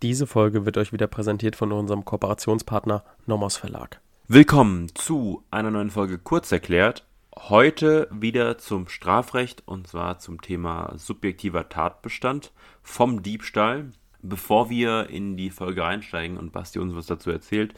Diese 0.00 0.28
Folge 0.28 0.64
wird 0.64 0.78
euch 0.78 0.92
wieder 0.92 1.08
präsentiert 1.08 1.56
von 1.56 1.72
unserem 1.72 2.04
Kooperationspartner 2.04 3.02
Nomos 3.26 3.56
Verlag. 3.56 4.00
Willkommen 4.28 4.94
zu 4.94 5.42
einer 5.50 5.72
neuen 5.72 5.90
Folge 5.90 6.18
Kurz 6.18 6.52
erklärt. 6.52 7.04
Heute 7.34 8.06
wieder 8.12 8.58
zum 8.58 8.86
Strafrecht 8.86 9.64
und 9.66 9.88
zwar 9.88 10.20
zum 10.20 10.40
Thema 10.40 10.92
subjektiver 10.96 11.68
Tatbestand 11.68 12.52
vom 12.80 13.24
Diebstahl. 13.24 13.90
Bevor 14.22 14.70
wir 14.70 15.10
in 15.10 15.36
die 15.36 15.50
Folge 15.50 15.84
einsteigen 15.84 16.36
und 16.36 16.52
Basti 16.52 16.78
uns 16.78 16.94
was 16.94 17.06
dazu 17.06 17.32
erzählt, 17.32 17.74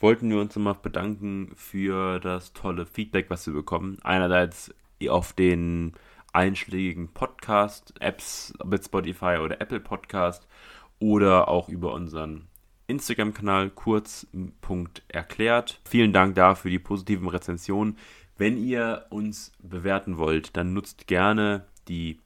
wollten 0.00 0.28
wir 0.28 0.40
uns 0.40 0.56
nochmal 0.56 0.74
bedanken 0.82 1.52
für 1.54 2.18
das 2.18 2.52
tolle 2.52 2.84
Feedback, 2.84 3.30
was 3.30 3.46
wir 3.46 3.54
bekommen. 3.54 3.98
Einerseits 4.02 4.74
auf 5.08 5.34
den 5.34 5.92
einschlägigen 6.32 7.12
Podcast-Apps 7.12 8.54
mit 8.64 8.84
Spotify 8.84 9.38
oder 9.40 9.60
Apple 9.60 9.80
Podcast 9.80 10.48
oder 11.00 11.48
auch 11.48 11.68
über 11.68 11.92
unseren 11.92 12.46
Instagram-Kanal 12.86 13.70
kurz.erklärt. 13.70 15.80
Vielen 15.84 16.12
Dank 16.12 16.36
dafür 16.36 16.70
die 16.70 16.78
positiven 16.78 17.28
Rezensionen. 17.28 17.96
Wenn 18.36 18.56
ihr 18.56 19.06
uns 19.10 19.52
bewerten 19.62 20.18
wollt, 20.18 20.56
dann 20.56 20.72
nutzt 20.72 21.08
gerne 21.08 21.66
die 21.88 22.20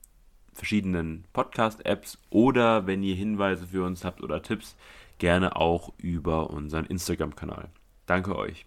verschiedenen 0.52 1.24
Podcast-Apps 1.32 2.18
oder 2.30 2.86
wenn 2.86 3.02
ihr 3.02 3.14
Hinweise 3.14 3.66
für 3.66 3.84
uns 3.84 4.04
habt 4.04 4.22
oder 4.22 4.42
Tipps, 4.42 4.76
gerne 5.18 5.56
auch 5.56 5.92
über 5.98 6.50
unseren 6.50 6.86
Instagram-Kanal. 6.86 7.68
Danke 8.06 8.36
euch. 8.36 8.66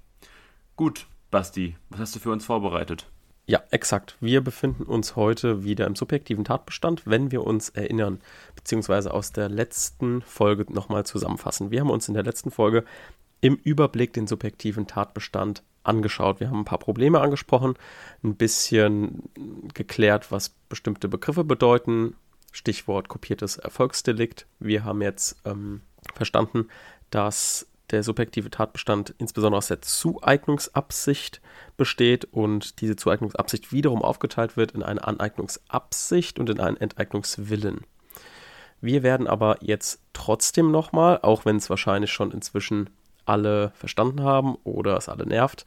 Gut, 0.75 1.07
Basti, 1.31 1.75
was 1.89 1.99
hast 1.99 2.15
du 2.15 2.19
für 2.19 2.31
uns 2.31 2.45
vorbereitet? 2.45 3.09
Ja, 3.49 3.63
exakt. 3.71 4.17
Wir 4.19 4.41
befinden 4.41 4.83
uns 4.83 5.15
heute 5.15 5.63
wieder 5.63 5.87
im 5.87 5.95
subjektiven 5.95 6.43
Tatbestand, 6.43 7.03
wenn 7.05 7.31
wir 7.31 7.45
uns 7.45 7.69
erinnern, 7.69 8.19
beziehungsweise 8.55 9.13
aus 9.13 9.31
der 9.31 9.47
letzten 9.47 10.21
Folge 10.21 10.65
nochmal 10.71 11.05
zusammenfassen. 11.05 11.71
Wir 11.71 11.79
haben 11.79 11.89
uns 11.89 12.09
in 12.09 12.13
der 12.13 12.23
letzten 12.23 12.51
Folge 12.51 12.83
im 13.39 13.55
Überblick 13.55 14.11
den 14.11 14.27
subjektiven 14.27 14.85
Tatbestand 14.85 15.63
angeschaut. 15.83 16.41
Wir 16.41 16.49
haben 16.49 16.59
ein 16.59 16.65
paar 16.65 16.77
Probleme 16.77 17.21
angesprochen, 17.21 17.75
ein 18.21 18.35
bisschen 18.35 19.29
geklärt, 19.73 20.29
was 20.29 20.49
bestimmte 20.49 21.07
Begriffe 21.07 21.45
bedeuten. 21.45 22.17
Stichwort 22.51 23.07
kopiertes 23.07 23.55
Erfolgsdelikt. 23.55 24.45
Wir 24.59 24.83
haben 24.83 25.01
jetzt 25.01 25.37
ähm, 25.45 25.83
verstanden, 26.15 26.67
dass 27.11 27.65
der 27.91 28.03
subjektive 28.03 28.49
Tatbestand 28.49 29.13
insbesondere 29.17 29.57
aus 29.57 29.67
der 29.67 29.81
Zueignungsabsicht 29.81 31.41
besteht 31.77 32.25
und 32.25 32.81
diese 32.81 32.95
Zueignungsabsicht 32.95 33.71
wiederum 33.71 34.01
aufgeteilt 34.01 34.57
wird 34.57 34.71
in 34.71 34.83
eine 34.83 35.03
Aneignungsabsicht 35.03 36.39
und 36.39 36.49
in 36.49 36.59
einen 36.59 36.77
Enteignungswillen. 36.77 37.81
Wir 38.81 39.03
werden 39.03 39.27
aber 39.27 39.57
jetzt 39.61 40.01
trotzdem 40.13 40.71
nochmal, 40.71 41.19
auch 41.21 41.45
wenn 41.45 41.55
es 41.55 41.69
wahrscheinlich 41.69 42.11
schon 42.11 42.31
inzwischen 42.31 42.89
alle 43.25 43.71
verstanden 43.75 44.21
haben 44.23 44.55
oder 44.63 44.97
es 44.97 45.09
alle 45.09 45.25
nervt, 45.25 45.65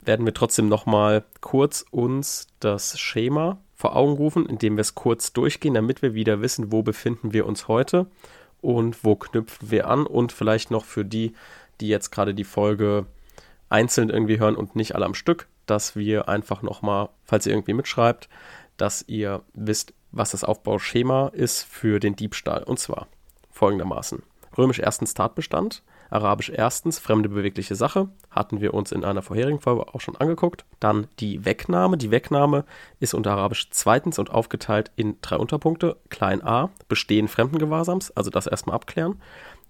werden 0.00 0.26
wir 0.26 0.34
trotzdem 0.34 0.68
nochmal 0.68 1.24
kurz 1.40 1.84
uns 1.90 2.48
das 2.60 2.98
Schema 2.98 3.58
vor 3.74 3.96
Augen 3.96 4.12
rufen, 4.12 4.46
indem 4.46 4.76
wir 4.76 4.82
es 4.82 4.94
kurz 4.94 5.32
durchgehen, 5.32 5.74
damit 5.74 6.02
wir 6.02 6.14
wieder 6.14 6.40
wissen, 6.40 6.72
wo 6.72 6.82
befinden 6.82 7.32
wir 7.32 7.46
uns 7.46 7.68
heute 7.68 8.06
und 8.64 9.04
wo 9.04 9.14
knüpfen 9.14 9.70
wir 9.70 9.88
an 9.88 10.06
und 10.06 10.32
vielleicht 10.32 10.70
noch 10.70 10.84
für 10.84 11.04
die, 11.04 11.34
die 11.80 11.88
jetzt 11.88 12.10
gerade 12.10 12.34
die 12.34 12.44
Folge 12.44 13.06
einzeln 13.68 14.10
irgendwie 14.10 14.38
hören 14.38 14.56
und 14.56 14.74
nicht 14.74 14.94
alle 14.94 15.04
am 15.04 15.14
Stück, 15.14 15.48
dass 15.66 15.96
wir 15.96 16.28
einfach 16.28 16.62
nochmal, 16.62 17.10
falls 17.24 17.46
ihr 17.46 17.52
irgendwie 17.52 17.74
mitschreibt, 17.74 18.28
dass 18.76 19.04
ihr 19.06 19.42
wisst, 19.52 19.92
was 20.12 20.30
das 20.30 20.44
Aufbauschema 20.44 21.28
ist 21.28 21.62
für 21.62 22.00
den 22.00 22.16
Diebstahl. 22.16 22.62
Und 22.62 22.78
zwar 22.78 23.08
folgendermaßen. 23.50 24.22
Römisch 24.56 24.78
erstens 24.78 25.14
Tatbestand, 25.14 25.82
Arabisch 26.10 26.50
erstens 26.50 26.98
fremde 26.98 27.28
bewegliche 27.28 27.74
Sache, 27.74 28.08
hatten 28.30 28.60
wir 28.60 28.74
uns 28.74 28.92
in 28.92 29.04
einer 29.04 29.22
vorherigen 29.22 29.60
Folge 29.60 29.92
auch 29.92 30.00
schon 30.00 30.16
angeguckt. 30.16 30.64
Dann 30.78 31.08
die 31.18 31.44
Wegnahme. 31.44 31.96
Die 31.96 32.10
Wegnahme 32.10 32.64
ist 33.00 33.14
unter 33.14 33.32
Arabisch 33.32 33.68
zweitens 33.70 34.18
und 34.18 34.30
aufgeteilt 34.30 34.92
in 34.96 35.16
drei 35.22 35.36
Unterpunkte. 35.36 35.96
Klein 36.10 36.44
a, 36.44 36.70
Bestehen 36.88 37.28
fremden 37.28 37.58
Gewahrsams, 37.58 38.10
also 38.12 38.30
das 38.30 38.46
erstmal 38.46 38.76
abklären. 38.76 39.20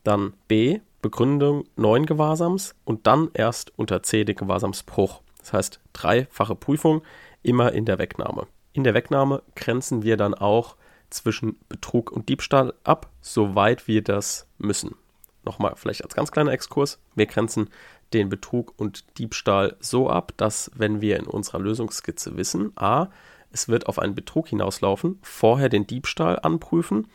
Dann 0.02 0.34
b, 0.48 0.80
Begründung 1.00 1.64
neuen 1.76 2.06
Gewahrsams 2.06 2.74
und 2.84 3.06
dann 3.06 3.30
erst 3.34 3.72
unter 3.78 4.02
c 4.02 4.24
den 4.24 4.36
Gewahrsamsbruch. 4.36 5.22
Das 5.38 5.52
heißt, 5.52 5.80
dreifache 5.92 6.54
Prüfung 6.54 7.02
immer 7.42 7.72
in 7.72 7.84
der 7.84 7.98
Wegnahme. 7.98 8.46
In 8.72 8.84
der 8.84 8.94
Wegnahme 8.94 9.42
grenzen 9.54 10.02
wir 10.02 10.16
dann 10.16 10.34
auch 10.34 10.76
zwischen 11.14 11.56
Betrug 11.68 12.10
und 12.10 12.28
Diebstahl 12.28 12.74
ab, 12.84 13.10
soweit 13.20 13.88
wir 13.88 14.02
das 14.02 14.46
müssen 14.58 14.96
nochmal 15.44 15.74
vielleicht 15.76 16.04
als 16.04 16.14
ganz 16.14 16.32
kleiner 16.32 16.52
Exkurs, 16.52 16.98
wir 17.14 17.26
grenzen 17.26 17.70
den 18.12 18.28
Betrug 18.28 18.74
und 18.76 19.04
Diebstahl 19.18 19.76
so 19.80 20.08
ab, 20.08 20.32
dass 20.36 20.70
wenn 20.74 21.00
wir 21.00 21.18
in 21.18 21.26
unserer 21.26 21.58
Lösungsskizze 21.58 22.36
wissen, 22.36 22.72
a, 22.76 23.08
es 23.50 23.68
wird 23.68 23.86
auf 23.86 23.98
einen 23.98 24.14
Betrug 24.14 24.48
hinauslaufen, 24.48 25.18
vorher 25.22 25.68
den 25.68 25.86
Diebstahl 25.86 26.38
anprüfen 26.40 27.08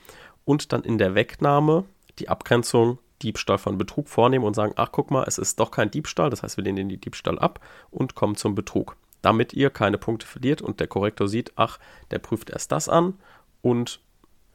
und 0.45 0.71
dann 0.71 0.83
in 0.83 0.97
der 0.97 1.15
Wegnahme 1.15 1.85
die 2.19 2.29
Abgrenzung 2.29 2.99
Diebstahl 3.21 3.57
von 3.57 3.77
Betrug 3.77 4.07
vornehmen 4.07 4.45
und 4.45 4.53
sagen, 4.53 4.73
ach 4.77 4.91
guck 4.91 5.11
mal, 5.11 5.25
es 5.27 5.37
ist 5.37 5.59
doch 5.59 5.71
kein 5.71 5.91
Diebstahl, 5.91 6.29
das 6.29 6.41
heißt, 6.43 6.55
wir 6.55 6.63
lehnen 6.63 6.89
den 6.89 7.01
Diebstahl 7.01 7.37
ab 7.37 7.59
und 7.91 8.15
kommen 8.15 8.35
zum 8.35 8.55
Betrug. 8.55 8.95
Damit 9.21 9.51
ihr 9.51 9.69
keine 9.69 9.97
Punkte 9.97 10.25
verliert 10.25 10.61
und 10.61 10.79
der 10.79 10.87
Korrektor 10.87 11.27
sieht, 11.27 11.51
ach, 11.57 11.77
der 12.11 12.19
prüft 12.19 12.49
erst 12.49 12.71
das 12.71 12.87
an 12.87 13.15
und 13.61 13.99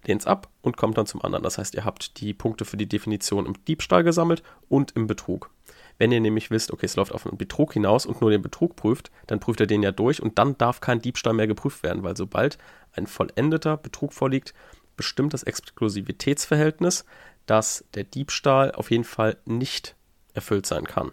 lehnt 0.06 0.22
es 0.22 0.26
ab 0.26 0.48
und 0.62 0.76
kommt 0.76 0.98
dann 0.98 1.06
zum 1.06 1.22
anderen. 1.22 1.42
Das 1.42 1.58
heißt, 1.58 1.74
ihr 1.74 1.84
habt 1.84 2.20
die 2.20 2.34
Punkte 2.34 2.64
für 2.64 2.76
die 2.76 2.88
Definition 2.88 3.46
im 3.46 3.64
Diebstahl 3.64 4.04
gesammelt 4.04 4.42
und 4.68 4.92
im 4.92 5.06
Betrug. 5.06 5.50
Wenn 5.96 6.12
ihr 6.12 6.20
nämlich 6.20 6.50
wisst, 6.50 6.72
okay, 6.72 6.86
es 6.86 6.96
läuft 6.96 7.12
auf 7.12 7.26
einen 7.26 7.38
Betrug 7.38 7.72
hinaus 7.72 8.04
und 8.04 8.20
nur 8.20 8.30
den 8.30 8.42
Betrug 8.42 8.76
prüft, 8.76 9.10
dann 9.26 9.40
prüft 9.40 9.60
er 9.60 9.66
den 9.66 9.82
ja 9.82 9.92
durch 9.92 10.20
und 10.20 10.38
dann 10.38 10.58
darf 10.58 10.80
kein 10.80 11.00
Diebstahl 11.00 11.34
mehr 11.34 11.46
geprüft 11.46 11.82
werden, 11.82 12.02
weil 12.02 12.16
sobald 12.16 12.58
ein 12.92 13.06
vollendeter 13.06 13.76
Betrug 13.76 14.12
vorliegt, 14.12 14.54
bestimmt 14.96 15.34
das 15.34 15.44
Exklusivitätsverhältnis, 15.44 17.04
dass 17.46 17.84
der 17.94 18.04
Diebstahl 18.04 18.72
auf 18.72 18.90
jeden 18.90 19.04
Fall 19.04 19.36
nicht 19.44 19.94
erfüllt 20.34 20.66
sein 20.66 20.84
kann. 20.84 21.12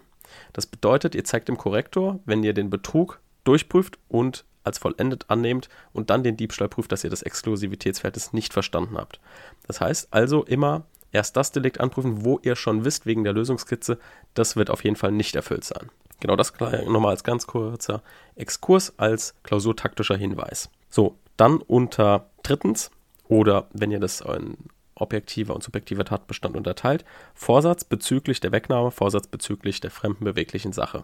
Das 0.53 0.66
bedeutet, 0.66 1.13
ihr 1.13 1.24
zeigt 1.24 1.47
dem 1.47 1.57
Korrektor, 1.57 2.19
wenn 2.25 2.44
ihr 2.44 2.53
den 2.53 2.69
Betrug 2.69 3.19
durchprüft 3.44 4.00
und 4.07 4.46
als 4.64 4.78
vollendet 4.78 5.26
annehmt 5.30 5.70
und 5.94 6.10
dann 6.10 6.24
den 6.24 6.38
Diebstahl 6.38 6.70
prüft, 6.70 6.92
dass 6.92 7.04
ihr 7.04 7.10
das 7.10 7.22
Exklusivitätsverhältnis 7.22 8.34
nicht 8.34 8.54
verstanden 8.54 8.98
habt. 8.98 9.20
Das 9.68 9.82
heißt 9.82 10.10
also 10.12 10.44
immer 10.44 10.84
erst 11.12 11.36
das 11.36 11.52
Delikt 11.52 11.80
anprüfen, 11.80 12.24
wo 12.24 12.40
ihr 12.44 12.56
schon 12.56 12.86
wisst 12.86 13.06
wegen 13.06 13.24
der 13.24 13.34
Lösungskizze, 13.34 13.98
das 14.34 14.56
wird 14.56 14.70
auf 14.70 14.84
jeden 14.84 14.96
Fall 14.96 15.12
nicht 15.12 15.36
erfüllt 15.36 15.64
sein. 15.64 15.90
Genau 16.20 16.36
das 16.36 16.54
nochmal 16.60 17.12
als 17.12 17.24
ganz 17.24 17.48
kurzer 17.48 18.04
Exkurs, 18.36 18.94
als 18.98 19.34
klausurtaktischer 19.44 20.16
Hinweis. 20.16 20.70
So, 20.90 21.18
dann 21.36 21.58
unter 21.58 22.28
drittens 22.44 22.92
oder 23.28 23.68
wenn 23.74 23.92
ihr 23.92 24.00
das 24.00 24.22
in 24.22 24.58
objektiver 24.94 25.56
und 25.56 25.64
subjektiver 25.64 26.06
Tatbestand 26.06 26.56
unterteilt, 26.56 27.04
Vorsatz 27.34 27.84
bezüglich 27.84 28.40
der 28.40 28.52
Wegnahme, 28.52 28.92
Vorsatz 28.92 29.28
bezüglich 29.28 29.80
der 29.80 29.90
fremden 29.90 30.26
beweglichen 30.26 30.74
Sache. 30.74 31.04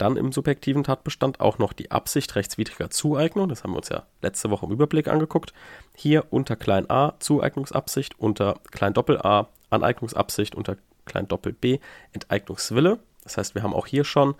Dann 0.00 0.16
im 0.16 0.32
subjektiven 0.32 0.82
Tatbestand 0.82 1.40
auch 1.40 1.58
noch 1.58 1.74
die 1.74 1.90
Absicht 1.90 2.34
rechtswidriger 2.34 2.88
Zueignung. 2.88 3.50
Das 3.50 3.62
haben 3.62 3.72
wir 3.72 3.76
uns 3.76 3.90
ja 3.90 4.06
letzte 4.22 4.48
Woche 4.48 4.64
im 4.64 4.72
Überblick 4.72 5.08
angeguckt. 5.08 5.52
Hier 5.94 6.24
unter 6.30 6.56
klein 6.56 6.88
a 6.88 7.16
Zueignungsabsicht, 7.18 8.18
unter 8.18 8.60
klein 8.70 8.94
doppel 8.94 9.18
a 9.18 9.48
Aneignungsabsicht, 9.68 10.54
unter 10.54 10.78
klein 11.04 11.28
doppel 11.28 11.52
b 11.52 11.80
Enteignungswille. 12.12 12.98
Das 13.24 13.36
heißt, 13.36 13.54
wir 13.54 13.62
haben 13.62 13.74
auch 13.74 13.86
hier 13.86 14.04
schon 14.04 14.36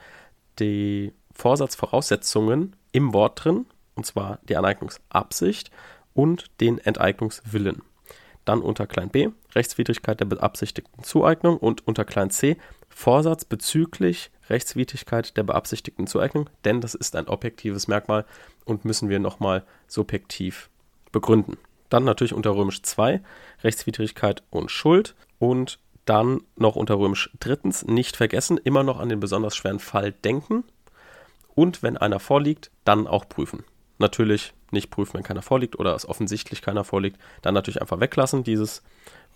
die 0.58 1.12
Vorsatzvoraussetzungen 1.34 2.74
im 2.92 3.12
Wort 3.12 3.44
drin, 3.44 3.66
und 3.96 4.06
zwar 4.06 4.38
die 4.48 4.56
Aneignungsabsicht 4.56 5.70
und 6.14 6.46
den 6.62 6.78
Enteignungswillen. 6.78 7.82
Dann 8.46 8.62
unter 8.62 8.86
klein 8.86 9.10
b 9.10 9.28
Rechtswidrigkeit 9.54 10.20
der 10.20 10.24
beabsichtigten 10.24 11.04
Zueignung 11.04 11.58
und 11.58 11.86
unter 11.86 12.06
klein 12.06 12.30
c 12.30 12.56
Vorsatz 12.88 13.44
bezüglich 13.44 14.30
Rechtswidrigkeit 14.50 15.36
der 15.36 15.44
beabsichtigten 15.44 16.06
Zueignung, 16.06 16.50
denn 16.64 16.80
das 16.80 16.94
ist 16.94 17.16
ein 17.16 17.28
objektives 17.28 17.88
Merkmal 17.88 18.26
und 18.64 18.84
müssen 18.84 19.08
wir 19.08 19.18
nochmal 19.18 19.64
subjektiv 19.86 20.68
begründen. 21.12 21.56
Dann 21.88 22.04
natürlich 22.04 22.34
unter 22.34 22.54
Römisch 22.54 22.82
2 22.82 23.20
Rechtswidrigkeit 23.62 24.42
und 24.50 24.70
Schuld 24.70 25.14
und 25.38 25.78
dann 26.04 26.42
noch 26.56 26.76
unter 26.76 26.98
Römisch 26.98 27.30
drittens 27.40 27.86
nicht 27.86 28.16
vergessen, 28.16 28.58
immer 28.58 28.82
noch 28.82 28.98
an 28.98 29.08
den 29.08 29.20
besonders 29.20 29.56
schweren 29.56 29.78
Fall 29.78 30.12
denken 30.12 30.64
und 31.54 31.82
wenn 31.82 31.96
einer 31.96 32.20
vorliegt, 32.20 32.70
dann 32.84 33.06
auch 33.06 33.28
prüfen. 33.28 33.64
Natürlich 33.98 34.54
nicht 34.70 34.90
prüfen, 34.90 35.14
wenn 35.14 35.22
keiner 35.22 35.42
vorliegt 35.42 35.78
oder 35.78 35.94
es 35.94 36.08
offensichtlich 36.08 36.62
keiner 36.62 36.84
vorliegt, 36.84 37.18
dann 37.42 37.54
natürlich 37.54 37.80
einfach 37.80 38.00
weglassen, 38.00 38.44
dieses 38.44 38.82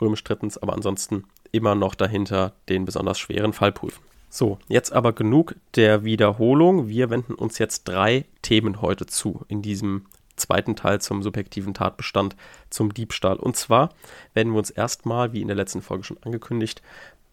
Römisch 0.00 0.24
drittens, 0.24 0.56
aber 0.58 0.72
ansonsten 0.72 1.24
immer 1.52 1.74
noch 1.74 1.94
dahinter 1.94 2.54
den 2.68 2.84
besonders 2.84 3.18
schweren 3.18 3.52
Fall 3.52 3.72
prüfen. 3.72 4.02
So, 4.36 4.58
jetzt 4.66 4.92
aber 4.92 5.12
genug 5.12 5.54
der 5.76 6.02
Wiederholung. 6.02 6.88
Wir 6.88 7.08
wenden 7.08 7.34
uns 7.34 7.58
jetzt 7.58 7.84
drei 7.84 8.24
Themen 8.42 8.82
heute 8.82 9.06
zu 9.06 9.44
in 9.46 9.62
diesem 9.62 10.06
zweiten 10.34 10.74
Teil 10.74 11.00
zum 11.00 11.22
subjektiven 11.22 11.72
Tatbestand 11.72 12.34
zum 12.68 12.92
Diebstahl. 12.92 13.36
Und 13.36 13.54
zwar 13.54 13.90
werden 14.32 14.52
wir 14.52 14.58
uns 14.58 14.70
erstmal, 14.70 15.32
wie 15.32 15.40
in 15.40 15.46
der 15.46 15.56
letzten 15.56 15.82
Folge 15.82 16.02
schon 16.02 16.20
angekündigt, 16.24 16.82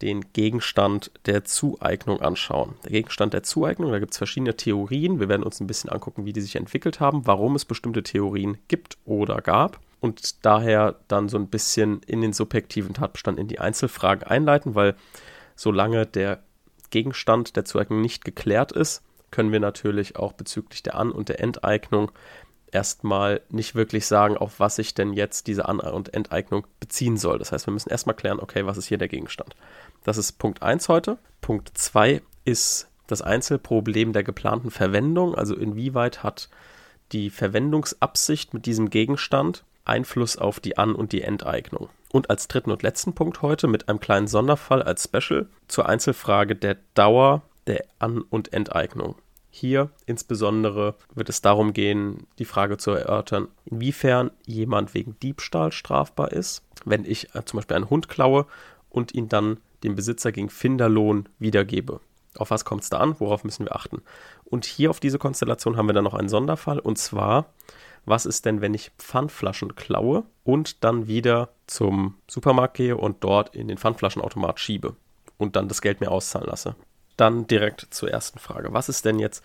den 0.03 0.31
Gegenstand 0.33 1.09
der 1.25 1.43
Zueignung 1.43 2.21
anschauen. 2.21 2.75
Der 2.83 2.91
Gegenstand 2.91 3.33
der 3.33 3.41
Zueignung, 3.41 3.91
da 3.91 3.97
gibt 3.97 4.11
es 4.11 4.19
verschiedene 4.19 4.55
Theorien. 4.55 5.19
Wir 5.19 5.27
werden 5.27 5.41
uns 5.41 5.59
ein 5.59 5.65
bisschen 5.65 5.89
angucken, 5.89 6.25
wie 6.25 6.33
die 6.33 6.41
sich 6.41 6.55
entwickelt 6.55 6.99
haben, 6.99 7.25
warum 7.25 7.55
es 7.55 7.65
bestimmte 7.65 8.03
Theorien 8.03 8.59
gibt 8.67 8.99
oder 9.05 9.41
gab 9.41 9.79
und 10.01 10.45
daher 10.45 10.97
dann 11.07 11.29
so 11.29 11.39
ein 11.39 11.47
bisschen 11.47 12.01
in 12.05 12.21
den 12.21 12.33
subjektiven 12.33 12.93
Tatbestand 12.93 13.39
in 13.39 13.47
die 13.47 13.57
Einzelfragen 13.57 14.21
einleiten, 14.21 14.75
weil 14.75 14.95
solange 15.55 16.05
der 16.05 16.43
Gegenstand 16.91 17.55
der 17.55 17.65
Zueignung 17.65 18.01
nicht 18.01 18.23
geklärt 18.23 18.71
ist, 18.71 19.01
können 19.31 19.51
wir 19.51 19.59
natürlich 19.59 20.17
auch 20.17 20.33
bezüglich 20.33 20.83
der 20.83 20.95
An- 20.95 21.11
und 21.11 21.29
der 21.29 21.39
Enteignung 21.39 22.11
erstmal 22.71 23.41
nicht 23.49 23.75
wirklich 23.75 24.05
sagen, 24.05 24.37
auf 24.37 24.59
was 24.59 24.75
sich 24.75 24.93
denn 24.93 25.13
jetzt 25.13 25.47
diese 25.47 25.67
An- 25.67 25.79
und 25.79 26.13
Enteignung 26.13 26.67
beziehen 26.79 27.17
soll. 27.17 27.39
Das 27.39 27.51
heißt, 27.51 27.67
wir 27.67 27.73
müssen 27.73 27.89
erstmal 27.89 28.15
klären, 28.15 28.39
okay, 28.39 28.65
was 28.65 28.77
ist 28.77 28.87
hier 28.87 28.97
der 28.97 29.07
Gegenstand? 29.07 29.55
Das 30.03 30.17
ist 30.17 30.33
Punkt 30.33 30.61
1 30.61 30.87
heute. 30.89 31.17
Punkt 31.41 31.71
2 31.73 32.21
ist 32.45 32.87
das 33.07 33.21
Einzelproblem 33.21 34.13
der 34.13 34.23
geplanten 34.23 34.71
Verwendung, 34.71 35.35
also 35.35 35.55
inwieweit 35.55 36.23
hat 36.23 36.49
die 37.11 37.29
Verwendungsabsicht 37.29 38.53
mit 38.53 38.65
diesem 38.65 38.89
Gegenstand 38.89 39.65
Einfluss 39.83 40.37
auf 40.37 40.59
die 40.59 40.77
An- 40.77 40.95
und 40.95 41.11
die 41.11 41.21
Enteignung. 41.21 41.89
Und 42.11 42.29
als 42.29 42.47
dritten 42.47 42.71
und 42.71 42.83
letzten 42.83 43.13
Punkt 43.13 43.41
heute 43.41 43.67
mit 43.67 43.87
einem 43.87 43.99
kleinen 43.99 44.27
Sonderfall 44.27 44.83
als 44.83 45.05
Special 45.05 45.47
zur 45.67 45.87
Einzelfrage 45.87 46.55
der 46.55 46.77
Dauer 46.93 47.41
der 47.67 47.85
An- 47.99 48.21
und 48.21 48.51
Enteignung. 48.53 49.15
Hier 49.49 49.89
insbesondere 50.05 50.95
wird 51.13 51.29
es 51.29 51.41
darum 51.41 51.73
gehen, 51.73 52.25
die 52.39 52.45
Frage 52.45 52.77
zu 52.77 52.91
erörtern, 52.91 53.49
inwiefern 53.65 54.31
jemand 54.45 54.93
wegen 54.93 55.19
Diebstahl 55.19 55.71
strafbar 55.71 56.31
ist, 56.31 56.63
wenn 56.85 57.05
ich 57.05 57.35
äh, 57.35 57.43
zum 57.45 57.57
Beispiel 57.57 57.75
einen 57.75 57.89
Hund 57.89 58.07
klaue 58.07 58.45
und 58.89 59.13
ihn 59.13 59.27
dann 59.27 59.57
dem 59.83 59.95
Besitzer 59.95 60.31
gegen 60.31 60.49
Finderlohn 60.49 61.27
wiedergebe. 61.37 61.99
Auf 62.37 62.49
was 62.49 62.63
kommt 62.63 62.83
es 62.83 62.89
da 62.89 62.99
an? 62.99 63.15
Worauf 63.19 63.43
müssen 63.43 63.65
wir 63.65 63.75
achten? 63.75 64.01
Und 64.45 64.63
hier 64.65 64.89
auf 64.89 65.01
diese 65.01 65.19
Konstellation 65.19 65.75
haben 65.75 65.87
wir 65.87 65.93
dann 65.93 66.05
noch 66.05 66.13
einen 66.13 66.29
Sonderfall 66.29 66.79
und 66.79 66.97
zwar, 66.97 67.47
was 68.05 68.25
ist 68.25 68.45
denn, 68.45 68.61
wenn 68.61 68.73
ich 68.73 68.91
Pfandflaschen 68.97 69.75
klaue 69.75 70.23
und 70.45 70.83
dann 70.83 71.07
wieder 71.07 71.49
zum 71.71 72.15
Supermarkt 72.27 72.75
gehe 72.75 72.97
und 72.97 73.23
dort 73.23 73.55
in 73.55 73.69
den 73.69 73.77
Pfandflaschenautomat 73.77 74.59
schiebe 74.59 74.95
und 75.37 75.55
dann 75.55 75.69
das 75.69 75.81
Geld 75.81 76.01
mir 76.01 76.11
auszahlen 76.11 76.49
lasse? 76.49 76.75
Dann 77.15 77.47
direkt 77.47 77.87
zur 77.91 78.11
ersten 78.11 78.39
Frage. 78.39 78.73
Was 78.73 78.89
ist 78.89 79.05
denn 79.05 79.19
jetzt 79.19 79.41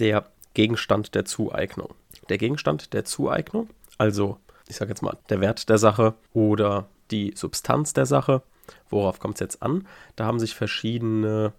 der 0.00 0.26
Gegenstand 0.54 1.14
der 1.14 1.24
Zueignung? 1.24 1.94
Der 2.28 2.38
Gegenstand 2.38 2.92
der 2.92 3.04
Zueignung, 3.04 3.68
also 3.98 4.38
ich 4.68 4.76
sage 4.76 4.90
jetzt 4.90 5.02
mal 5.02 5.16
der 5.28 5.40
Wert 5.40 5.68
der 5.68 5.78
Sache 5.78 6.14
oder 6.32 6.88
die 7.12 7.32
Substanz 7.36 7.92
der 7.92 8.06
Sache, 8.06 8.42
worauf 8.88 9.20
kommt 9.20 9.34
es 9.36 9.40
jetzt 9.40 9.62
an? 9.62 9.86
Da 10.16 10.26
haben 10.26 10.40
sich 10.40 10.56
verschiedene 10.56 11.52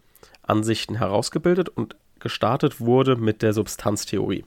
Ansichten 0.43 0.95
herausgebildet 0.95 1.69
und 1.69 1.95
gestartet 2.19 2.81
wurde 2.81 3.15
mit 3.15 3.41
der 3.41 3.53
Substanztheorie. 3.53 4.43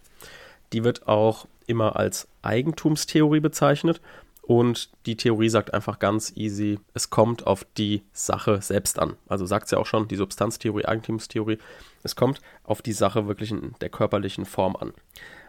Die 0.75 0.85
wird 0.85 1.09
auch 1.09 1.47
immer 1.67 1.97
als 1.97 2.29
Eigentumstheorie 2.43 3.41
bezeichnet 3.41 4.03
und 4.47 4.91
die 5.07 5.17
Theorie 5.17 5.49
sagt 5.49 5.73
einfach 5.73 5.99
ganz 5.99 6.33
easy, 6.37 6.79
es 6.93 7.09
kommt 7.09 7.47
auf 7.47 7.65
die 7.79 8.03
Sache 8.13 8.61
selbst 8.61 8.99
an. 8.99 9.17
Also 9.27 9.47
sagt 9.47 9.67
es 9.67 9.71
ja 9.71 9.79
auch 9.79 9.87
schon, 9.87 10.07
die 10.07 10.17
Substanztheorie, 10.17 10.85
Eigentumstheorie, 10.85 11.59
es 12.03 12.15
kommt 12.15 12.43
auf 12.63 12.83
die 12.83 12.93
Sache 12.93 13.27
wirklich 13.27 13.51
in 13.51 13.75
der 13.81 13.89
körperlichen 13.89 14.45
Form 14.45 14.77
an. 14.77 14.93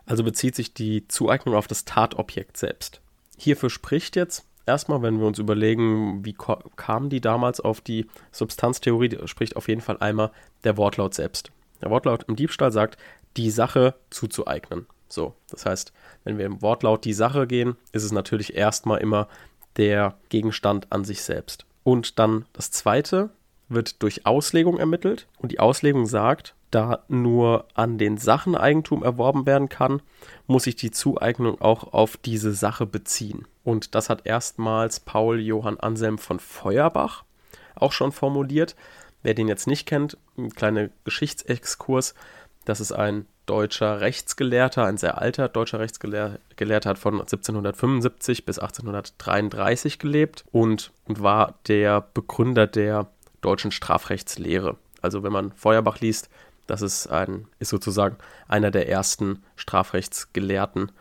Also 0.05 0.23
bezieht 0.23 0.55
sich 0.55 0.73
die 0.73 1.07
Zueignung 1.07 1.55
auf 1.55 1.67
das 1.67 1.83
Tatobjekt 1.83 2.55
selbst. 2.55 3.01
Hierfür 3.37 3.69
spricht 3.69 4.15
jetzt 4.15 4.45
erstmal, 4.65 5.01
wenn 5.01 5.19
wir 5.19 5.27
uns 5.27 5.39
überlegen, 5.39 6.23
wie 6.23 6.35
kamen 6.77 7.09
die 7.09 7.21
damals 7.21 7.59
auf 7.59 7.81
die 7.81 8.07
Substanztheorie, 8.31 9.17
spricht 9.25 9.57
auf 9.57 9.67
jeden 9.67 9.81
Fall 9.81 9.97
einmal 9.99 10.31
der 10.63 10.77
Wortlaut 10.77 11.13
selbst. 11.13 11.51
Der 11.81 11.89
Wortlaut 11.89 12.23
im 12.29 12.37
Diebstahl 12.37 12.71
sagt, 12.71 12.97
die 13.35 13.49
Sache 13.49 13.95
zuzueignen. 14.09 14.85
So, 15.07 15.35
das 15.49 15.65
heißt, 15.65 15.93
wenn 16.23 16.37
wir 16.37 16.45
im 16.45 16.61
Wortlaut 16.61 17.05
die 17.05 17.13
Sache 17.13 17.47
gehen, 17.47 17.75
ist 17.91 18.03
es 18.03 18.11
natürlich 18.11 18.55
erstmal 18.55 18.99
immer 18.99 19.27
der 19.77 20.15
Gegenstand 20.29 20.91
an 20.91 21.05
sich 21.05 21.21
selbst. 21.21 21.65
Und 21.83 22.19
dann 22.19 22.45
das 22.53 22.71
zweite 22.71 23.29
wird 23.69 24.01
durch 24.03 24.25
Auslegung 24.25 24.77
ermittelt 24.77 25.27
und 25.39 25.51
die 25.51 25.59
Auslegung 25.59 26.05
sagt, 26.05 26.55
da 26.71 27.03
nur 27.07 27.65
an 27.73 27.97
den 27.97 28.17
Sachen 28.17 28.55
Eigentum 28.55 29.03
erworben 29.03 29.45
werden 29.45 29.69
kann, 29.69 30.01
muss 30.45 30.63
sich 30.63 30.75
die 30.75 30.91
Zueignung 30.91 31.61
auch 31.61 31.93
auf 31.93 32.17
diese 32.17 32.53
Sache 32.53 32.85
beziehen. 32.85 33.47
Und 33.63 33.95
das 33.95 34.09
hat 34.09 34.25
erstmals 34.25 34.99
Paul 34.99 35.39
Johann 35.39 35.79
Anselm 35.79 36.17
von 36.17 36.39
Feuerbach 36.39 37.23
auch 37.75 37.91
schon 37.91 38.11
formuliert. 38.11 38.75
Wer 39.23 39.33
den 39.33 39.47
jetzt 39.47 39.67
nicht 39.67 39.85
kennt, 39.85 40.17
ein 40.37 40.51
kleiner 40.51 40.89
Geschichtsexkurs. 41.03 42.13
Das 42.65 42.79
ist 42.79 42.91
ein 42.91 43.27
deutscher 43.45 44.01
Rechtsgelehrter, 44.01 44.85
ein 44.85 44.97
sehr 44.97 45.21
alter 45.21 45.47
deutscher 45.47 45.79
Rechtsgelehrter, 45.79 46.89
hat 46.89 46.97
von 46.97 47.13
1775 47.13 48.45
bis 48.45 48.59
1833 48.59 49.99
gelebt 49.99 50.43
und, 50.51 50.91
war 51.05 51.53
der 51.67 52.01
Begründer 52.01 52.65
der 52.65 53.07
deutschen 53.41 53.71
Strafrechtslehre. 53.71 54.77
Also 55.01 55.21
wenn 55.21 55.31
man 55.31 55.51
Feuerbach 55.51 55.99
liest, 55.99 56.29
das 56.65 56.81
ist 56.81 57.07
ein, 57.07 57.47
ist 57.59 57.69
sozusagen 57.69 58.17
einer 58.47 58.71
der 58.71 58.89
ersten 58.89 59.43
Strafrechtsgelehrten, 59.55 60.91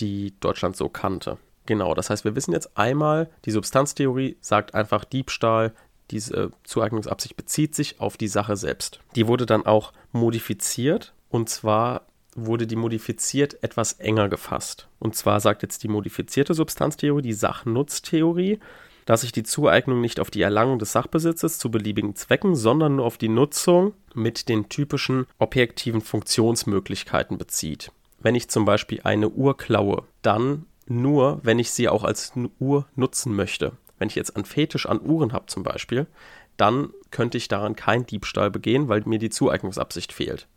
die 0.00 0.34
Deutschland 0.40 0.76
so 0.76 0.88
kannte. 0.88 1.38
Genau, 1.66 1.94
das 1.94 2.10
heißt, 2.10 2.24
wir 2.24 2.34
wissen 2.34 2.52
jetzt 2.52 2.76
einmal, 2.76 3.30
die 3.44 3.52
Substanztheorie 3.52 4.36
sagt 4.40 4.74
einfach 4.74 5.04
Diebstahl, 5.04 5.72
diese 6.12 6.52
Zueignungsabsicht 6.62 7.36
bezieht 7.36 7.74
sich 7.74 8.00
auf 8.00 8.16
die 8.16 8.28
Sache 8.28 8.56
selbst. 8.56 9.00
Die 9.16 9.26
wurde 9.26 9.46
dann 9.46 9.66
auch 9.66 9.92
modifiziert 10.12 11.14
und 11.30 11.48
zwar 11.48 12.02
wurde 12.34 12.66
die 12.66 12.76
modifiziert 12.76 13.62
etwas 13.62 13.94
enger 13.94 14.28
gefasst. 14.28 14.88
Und 14.98 15.16
zwar 15.16 15.40
sagt 15.40 15.62
jetzt 15.62 15.82
die 15.82 15.88
modifizierte 15.88 16.54
Substanztheorie, 16.54 17.22
die 17.22 17.32
Sachnutztheorie, 17.32 18.58
dass 19.04 19.22
sich 19.22 19.32
die 19.32 19.42
Zueignung 19.42 20.00
nicht 20.00 20.20
auf 20.20 20.30
die 20.30 20.42
Erlangung 20.42 20.78
des 20.78 20.92
Sachbesitzes 20.92 21.58
zu 21.58 21.70
beliebigen 21.70 22.14
Zwecken, 22.14 22.54
sondern 22.54 22.96
nur 22.96 23.06
auf 23.06 23.18
die 23.18 23.28
Nutzung 23.28 23.94
mit 24.14 24.48
den 24.48 24.68
typischen 24.68 25.26
objektiven 25.38 26.00
Funktionsmöglichkeiten 26.00 27.36
bezieht. 27.36 27.90
Wenn 28.20 28.34
ich 28.34 28.48
zum 28.48 28.64
Beispiel 28.64 29.00
eine 29.02 29.28
Uhr 29.28 29.56
klaue, 29.56 30.04
dann 30.22 30.66
nur, 30.86 31.40
wenn 31.42 31.58
ich 31.58 31.72
sie 31.72 31.88
auch 31.88 32.04
als 32.04 32.32
Uhr 32.60 32.86
nutzen 32.94 33.34
möchte. 33.34 33.72
Wenn 34.02 34.08
ich 34.08 34.16
jetzt 34.16 34.34
einen 34.34 34.44
Fetisch 34.44 34.86
an 34.86 35.00
Uhren 35.00 35.32
habe 35.32 35.46
zum 35.46 35.62
Beispiel, 35.62 36.08
dann 36.56 36.90
könnte 37.12 37.38
ich 37.38 37.46
daran 37.46 37.76
keinen 37.76 38.04
Diebstahl 38.04 38.50
begehen, 38.50 38.88
weil 38.88 39.02
mir 39.04 39.20
die 39.20 39.30
Zueignungsabsicht 39.30 40.12
fehlt. 40.12 40.48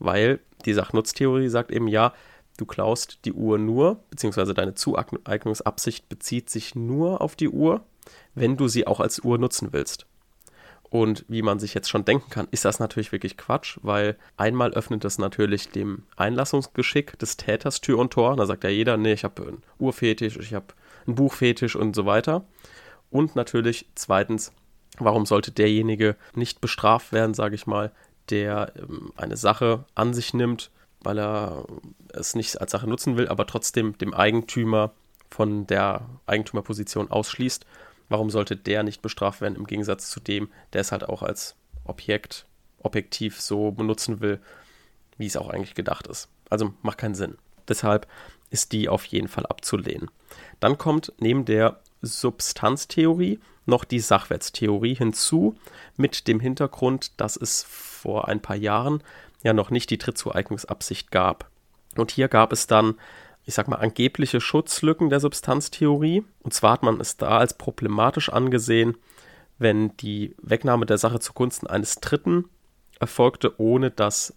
Weil 0.00 0.40
die 0.64 0.72
Sachnutztheorie 0.72 1.46
sagt 1.46 1.70
eben, 1.70 1.86
ja, 1.86 2.12
du 2.56 2.66
klaust 2.66 3.20
die 3.24 3.34
Uhr 3.34 3.56
nur, 3.56 4.00
beziehungsweise 4.10 4.52
deine 4.52 4.74
Zueignungsabsicht 4.74 6.08
bezieht 6.08 6.50
sich 6.50 6.74
nur 6.74 7.20
auf 7.20 7.36
die 7.36 7.50
Uhr, 7.50 7.82
wenn 8.34 8.56
du 8.56 8.66
sie 8.66 8.88
auch 8.88 8.98
als 8.98 9.20
Uhr 9.20 9.38
nutzen 9.38 9.72
willst. 9.72 10.06
Und 10.82 11.24
wie 11.28 11.42
man 11.42 11.60
sich 11.60 11.74
jetzt 11.74 11.88
schon 11.88 12.04
denken 12.04 12.30
kann, 12.30 12.48
ist 12.50 12.64
das 12.64 12.80
natürlich 12.80 13.12
wirklich 13.12 13.36
Quatsch, 13.36 13.78
weil 13.82 14.18
einmal 14.36 14.72
öffnet 14.72 15.04
das 15.04 15.18
natürlich 15.18 15.68
dem 15.68 16.02
Einlassungsgeschick 16.16 17.16
des 17.20 17.36
Täters 17.36 17.80
Tür 17.80 18.00
und 18.00 18.12
Tor. 18.12 18.34
Da 18.34 18.44
sagt 18.44 18.64
ja 18.64 18.70
jeder, 18.70 18.96
nee, 18.96 19.12
ich 19.12 19.22
habe 19.22 19.40
einen 19.46 19.62
Uhrfetisch, 19.78 20.36
ich 20.36 20.52
habe 20.52 20.74
einen 21.06 21.14
Buchfetisch 21.14 21.76
und 21.76 21.94
so 21.94 22.06
weiter. 22.06 22.44
Und 23.10 23.36
natürlich 23.36 23.86
zweitens, 23.94 24.52
warum 24.98 25.26
sollte 25.26 25.52
derjenige 25.52 26.16
nicht 26.34 26.60
bestraft 26.60 27.12
werden, 27.12 27.34
sage 27.34 27.54
ich 27.54 27.66
mal, 27.66 27.92
der 28.30 28.72
ähm, 28.76 29.12
eine 29.16 29.36
Sache 29.36 29.84
an 29.94 30.14
sich 30.14 30.34
nimmt, 30.34 30.70
weil 31.00 31.18
er 31.18 31.64
es 32.12 32.34
nicht 32.34 32.60
als 32.60 32.72
Sache 32.72 32.88
nutzen 32.88 33.16
will, 33.16 33.28
aber 33.28 33.46
trotzdem 33.46 33.98
dem 33.98 34.14
Eigentümer 34.14 34.92
von 35.30 35.66
der 35.66 36.08
Eigentümerposition 36.26 37.10
ausschließt 37.10 37.66
Warum 38.12 38.28
sollte 38.28 38.56
der 38.56 38.82
nicht 38.82 39.00
bestraft 39.00 39.40
werden 39.40 39.56
im 39.56 39.66
Gegensatz 39.66 40.10
zu 40.10 40.20
dem, 40.20 40.50
der 40.74 40.82
es 40.82 40.92
halt 40.92 41.08
auch 41.08 41.22
als 41.22 41.56
Objekt 41.84 42.44
objektiv 42.78 43.40
so 43.40 43.70
benutzen 43.70 44.20
will, 44.20 44.38
wie 45.16 45.24
es 45.24 45.38
auch 45.38 45.48
eigentlich 45.48 45.74
gedacht 45.74 46.06
ist? 46.08 46.28
Also 46.50 46.74
macht 46.82 46.98
keinen 46.98 47.14
Sinn. 47.14 47.38
Deshalb 47.68 48.06
ist 48.52 48.72
die 48.72 48.88
auf 48.88 49.04
jeden 49.06 49.28
Fall 49.28 49.46
abzulehnen. 49.46 50.10
Dann 50.60 50.78
kommt 50.78 51.12
neben 51.18 51.44
der 51.44 51.80
Substanztheorie 52.02 53.40
noch 53.66 53.84
die 53.84 54.00
Sachwertstheorie 54.00 54.94
hinzu, 54.94 55.56
mit 55.96 56.26
dem 56.26 56.40
Hintergrund, 56.40 57.20
dass 57.20 57.36
es 57.36 57.62
vor 57.62 58.28
ein 58.28 58.42
paar 58.42 58.56
Jahren 58.56 59.02
ja 59.42 59.52
noch 59.52 59.70
nicht 59.70 59.90
die 59.90 59.98
Trittzueignungsabsicht 59.98 61.10
gab. 61.10 61.48
Und 61.96 62.10
hier 62.10 62.28
gab 62.28 62.52
es 62.52 62.66
dann 62.66 62.96
ich 63.44 63.54
sag 63.54 63.68
mal, 63.68 63.76
angebliche 63.76 64.40
Schutzlücken 64.40 65.10
der 65.10 65.20
Substanztheorie. 65.20 66.24
Und 66.42 66.54
zwar 66.54 66.72
hat 66.72 66.82
man 66.82 67.00
es 67.00 67.16
da 67.16 67.38
als 67.38 67.54
problematisch 67.54 68.28
angesehen, 68.28 68.96
wenn 69.58 69.96
die 69.96 70.34
Wegnahme 70.40 70.86
der 70.86 70.98
Sache 70.98 71.20
zugunsten 71.20 71.66
eines 71.66 71.96
Dritten 71.96 72.44
erfolgte, 73.00 73.60
ohne 73.60 73.90
dass 73.90 74.34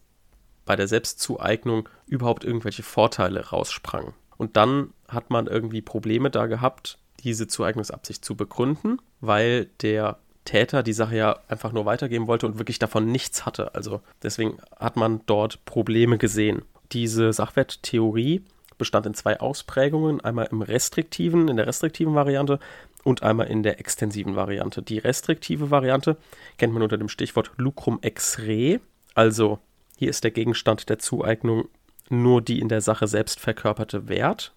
bei 0.66 0.76
der 0.76 0.88
Selbstzueignung 0.88 1.88
überhaupt 2.08 2.44
irgendwelche 2.44 2.84
Vorteile 2.84 3.50
raussprangen. 3.50 4.14
Und 4.38 4.58
dann 4.58 4.94
hat 5.08 5.30
man 5.30 5.48
irgendwie 5.48 5.82
Probleme 5.82 6.30
da 6.30 6.48
gehabt, 6.48 6.98
diese 7.24 7.48
Zueignungsabsicht 7.48 8.24
zu 8.24 8.36
begründen, 8.36 9.00
weil 9.22 9.66
der 9.82 10.18
Täter 10.44 10.84
die 10.84 10.94
Sache 10.94 11.16
ja 11.16 11.40
einfach 11.48 11.72
nur 11.72 11.86
weitergeben 11.86 12.28
wollte 12.28 12.46
und 12.46 12.60
wirklich 12.60 12.80
davon 12.80 13.12
nichts 13.12 13.46
hatte. 13.46 13.74
Also 13.74 14.02
deswegen 14.22 14.60
hat 14.78 14.96
man 14.96 15.22
dort 15.26 15.66
Probleme 15.66 16.18
gesehen. 16.18 16.64
Diese 16.92 17.34
Sachwerttheorie 17.34 18.44
bestand 18.78 19.06
in 19.06 19.14
zwei 19.14 19.40
Ausprägungen, 19.40 20.22
einmal 20.22 20.48
im 20.52 20.62
restriktiven, 20.62 21.48
in 21.48 21.58
der 21.58 21.66
restriktiven 21.68 22.14
Variante 22.14 22.60
und 23.04 23.24
einmal 23.24 23.48
in 23.48 23.64
der 23.64 23.80
extensiven 23.80 24.36
Variante. 24.36 24.82
Die 24.82 25.00
restriktive 25.00 25.72
Variante 25.72 26.18
kennt 26.58 26.74
man 26.74 26.84
unter 26.84 26.98
dem 26.98 27.10
Stichwort 27.10 27.52
lucrum 27.58 28.00
ex 28.02 28.40
re, 28.40 28.80
also 29.14 29.60
hier 29.98 30.10
ist 30.10 30.24
der 30.24 30.32
Gegenstand 30.32 30.90
der 30.90 31.00
Zueignung 31.00 31.68
nur 32.10 32.42
die 32.42 32.60
in 32.60 32.70
der 32.70 32.82
Sache 32.82 33.08
selbst 33.08 33.40
verkörperte 33.40 34.08
Wert 34.08 34.54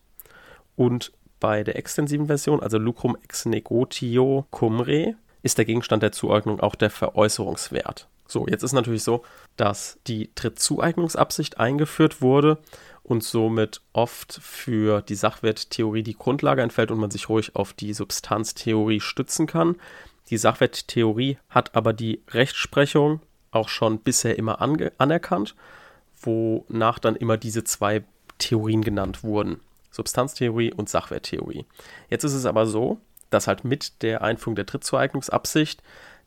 und 0.77 1.13
bei 1.41 1.63
der 1.63 1.77
extensiven 1.77 2.27
Version, 2.27 2.61
also 2.61 2.79
lucrum 2.79 3.17
ex 3.23 3.45
negotio 3.47 4.47
cum 4.51 4.81
re, 4.81 5.15
ist 5.43 5.59
der 5.59 5.65
Gegenstand 5.65 6.03
der 6.03 6.13
Zueignung 6.13 6.61
auch 6.61 6.75
der 6.75 6.91
Veräußerungswert. 6.91 8.09
So, 8.27 8.47
jetzt 8.47 8.63
ist 8.63 8.73
natürlich 8.73 9.05
so, 9.05 9.25
dass 9.57 9.99
die 10.07 10.31
Drittzueignungsabsicht 10.35 11.59
eingeführt 11.59 12.21
wurde 12.21 12.59
und 13.03 13.25
somit 13.25 13.81
oft 13.95 14.39
für 14.43 15.01
die 15.01 15.15
Sachwerttheorie 15.15 16.03
die 16.03 16.17
Grundlage 16.17 16.61
entfällt 16.61 16.91
und 16.91 16.99
man 16.99 17.11
sich 17.11 17.29
ruhig 17.31 17.57
auf 17.57 17.73
die 17.73 17.95
Substanztheorie 17.95 19.01
stützen 19.01 19.47
kann. 19.47 19.77
Die 20.29 20.37
Sachwerttheorie 20.37 21.39
hat 21.49 21.75
aber 21.75 21.95
die 21.95 22.23
Rechtsprechung 22.29 23.21
auch 23.51 23.69
schon 23.69 24.01
bisher 24.01 24.39
immer 24.39 24.61
anerkannt, 24.61 25.55
wonach 26.21 26.99
dann 26.99 27.17
immer 27.17 27.37
diese 27.37 27.65
zwei 27.65 28.05
Theorien 28.39 28.83
genannt 28.83 29.23
wurden. 29.23 29.61
Substanztheorie 29.91 30.73
und 30.73 30.89
Sachwerttheorie. 30.89 31.67
Jetzt 32.09 32.25
ist 32.25 32.35
es 32.35 32.47
aber 32.47 32.67
so, 32.67 33.01
dass 33.31 33.47
halt 33.47 33.65
mit 33.65 34.03
der 34.03 34.23
Einführung 34.23 34.57
der 34.57 34.65
Drittzueignungsabsicht 34.65 35.83